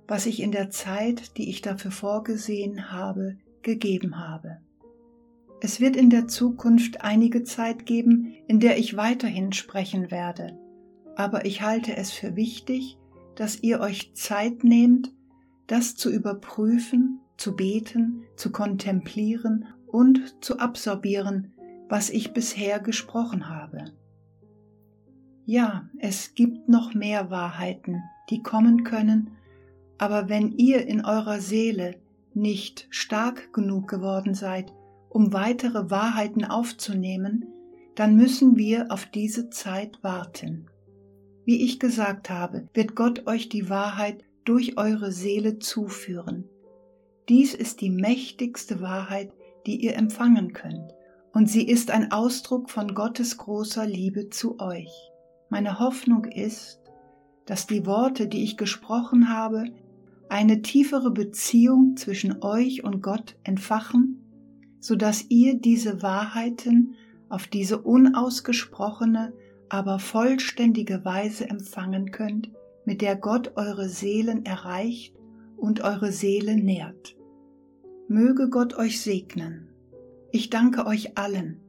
was 0.06 0.26
ich 0.26 0.40
in 0.40 0.52
der 0.52 0.70
Zeit, 0.70 1.36
die 1.36 1.50
ich 1.50 1.60
dafür 1.60 1.90
vorgesehen 1.90 2.92
habe, 2.92 3.36
gegeben 3.62 4.16
habe. 4.16 4.58
Es 5.60 5.80
wird 5.80 5.96
in 5.96 6.10
der 6.10 6.28
Zukunft 6.28 7.00
einige 7.02 7.42
Zeit 7.42 7.84
geben, 7.84 8.32
in 8.46 8.60
der 8.60 8.78
ich 8.78 8.96
weiterhin 8.96 9.52
sprechen 9.52 10.12
werde, 10.12 10.56
aber 11.16 11.46
ich 11.46 11.62
halte 11.62 11.96
es 11.96 12.12
für 12.12 12.36
wichtig, 12.36 12.96
dass 13.40 13.62
ihr 13.62 13.80
euch 13.80 14.12
Zeit 14.12 14.64
nehmt, 14.64 15.14
das 15.66 15.96
zu 15.96 16.10
überprüfen, 16.10 17.22
zu 17.38 17.56
beten, 17.56 18.24
zu 18.36 18.52
kontemplieren 18.52 19.64
und 19.86 20.44
zu 20.44 20.58
absorbieren, 20.58 21.54
was 21.88 22.10
ich 22.10 22.34
bisher 22.34 22.80
gesprochen 22.80 23.48
habe. 23.48 23.94
Ja, 25.46 25.88
es 25.98 26.34
gibt 26.34 26.68
noch 26.68 26.92
mehr 26.92 27.30
Wahrheiten, 27.30 28.02
die 28.28 28.42
kommen 28.42 28.84
können, 28.84 29.30
aber 29.96 30.28
wenn 30.28 30.52
ihr 30.52 30.86
in 30.86 31.02
eurer 31.02 31.40
Seele 31.40 31.94
nicht 32.34 32.88
stark 32.90 33.54
genug 33.54 33.88
geworden 33.88 34.34
seid, 34.34 34.70
um 35.08 35.32
weitere 35.32 35.88
Wahrheiten 35.90 36.44
aufzunehmen, 36.44 37.46
dann 37.94 38.16
müssen 38.16 38.56
wir 38.56 38.92
auf 38.92 39.06
diese 39.06 39.48
Zeit 39.48 39.98
warten. 40.02 40.66
Wie 41.50 41.64
ich 41.64 41.80
gesagt 41.80 42.30
habe, 42.30 42.68
wird 42.74 42.94
Gott 42.94 43.26
euch 43.26 43.48
die 43.48 43.68
Wahrheit 43.68 44.22
durch 44.44 44.78
eure 44.78 45.10
Seele 45.10 45.58
zuführen. 45.58 46.44
Dies 47.28 47.54
ist 47.54 47.80
die 47.80 47.90
mächtigste 47.90 48.80
Wahrheit, 48.80 49.32
die 49.66 49.74
ihr 49.82 49.96
empfangen 49.96 50.52
könnt, 50.52 50.94
und 51.32 51.50
sie 51.50 51.66
ist 51.66 51.90
ein 51.90 52.12
Ausdruck 52.12 52.70
von 52.70 52.94
Gottes 52.94 53.36
großer 53.36 53.84
Liebe 53.84 54.30
zu 54.30 54.60
euch. 54.60 54.92
Meine 55.48 55.80
Hoffnung 55.80 56.24
ist, 56.26 56.78
dass 57.46 57.66
die 57.66 57.84
Worte, 57.84 58.28
die 58.28 58.44
ich 58.44 58.56
gesprochen 58.56 59.28
habe, 59.28 59.64
eine 60.28 60.62
tiefere 60.62 61.10
Beziehung 61.10 61.96
zwischen 61.96 62.44
euch 62.44 62.84
und 62.84 63.02
Gott 63.02 63.34
entfachen, 63.42 64.22
so 64.78 64.94
dass 64.94 65.28
ihr 65.30 65.54
diese 65.58 66.00
Wahrheiten 66.00 66.94
auf 67.28 67.48
diese 67.48 67.82
unausgesprochene, 67.82 69.32
aber 69.70 69.98
vollständige 69.98 71.04
Weise 71.04 71.48
empfangen 71.48 72.10
könnt, 72.10 72.50
mit 72.84 73.00
der 73.00 73.16
Gott 73.16 73.52
eure 73.56 73.88
Seelen 73.88 74.44
erreicht 74.44 75.14
und 75.56 75.80
eure 75.82 76.12
Seele 76.12 76.56
nährt. 76.56 77.16
Möge 78.08 78.50
Gott 78.50 78.74
euch 78.76 79.00
segnen. 79.00 79.68
Ich 80.32 80.50
danke 80.50 80.86
euch 80.86 81.16
allen. 81.16 81.60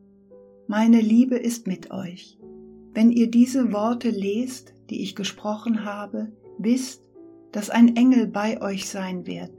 Meine 0.68 1.00
Liebe 1.00 1.38
ist 1.38 1.68
mit 1.68 1.92
euch. 1.92 2.40
Wenn 2.94 3.12
ihr 3.12 3.30
diese 3.30 3.72
Worte 3.72 4.10
lest, 4.10 4.74
die 4.90 5.04
ich 5.04 5.16
gesprochen 5.16 5.86
habe, 5.86 6.32
wisst, 6.58 7.08
dass 7.52 7.70
ein 7.70 7.96
Engel 7.96 8.28
bei 8.28 8.62
euch 8.62 8.90
sein 8.90 9.28
wird, 9.28 9.52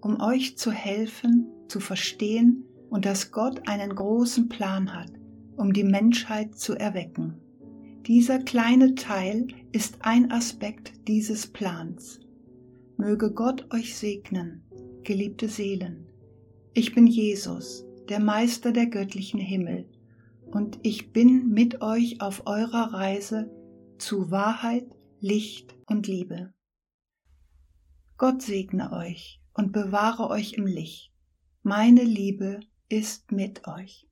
um 0.00 0.20
euch 0.20 0.56
zu 0.56 0.70
helfen, 0.70 1.48
zu 1.66 1.80
verstehen 1.80 2.64
und 2.90 3.04
dass 3.04 3.32
Gott 3.32 3.66
einen 3.66 3.94
großen 3.94 4.48
Plan 4.48 4.94
hat, 4.94 5.10
um 5.56 5.72
die 5.72 5.84
Menschheit 5.84 6.56
zu 6.56 6.74
erwecken. 6.74 7.34
Dieser 8.08 8.38
kleine 8.38 8.94
Teil 8.94 9.48
ist 9.70 9.98
ein 10.00 10.32
Aspekt 10.32 11.06
dieses 11.08 11.46
Plans. 11.46 12.20
Möge 12.96 13.34
Gott 13.34 13.70
euch 13.70 13.98
segnen, 13.98 14.62
geliebte 15.04 15.46
Seelen. 15.46 16.06
Ich 16.72 16.94
bin 16.94 17.06
Jesus, 17.06 17.84
der 18.08 18.18
Meister 18.18 18.72
der 18.72 18.86
göttlichen 18.86 19.40
Himmel, 19.40 19.90
und 20.50 20.78
ich 20.82 21.12
bin 21.12 21.50
mit 21.50 21.82
euch 21.82 22.22
auf 22.22 22.46
eurer 22.46 22.94
Reise 22.94 23.50
zu 23.98 24.30
Wahrheit, 24.30 24.86
Licht 25.20 25.76
und 25.84 26.06
Liebe. 26.06 26.54
Gott 28.16 28.40
segne 28.40 28.90
euch 28.90 29.42
und 29.52 29.72
bewahre 29.72 30.30
euch 30.30 30.54
im 30.54 30.64
Licht. 30.64 31.12
Meine 31.62 32.04
Liebe 32.04 32.60
ist 32.88 33.32
mit 33.32 33.68
euch. 33.68 34.07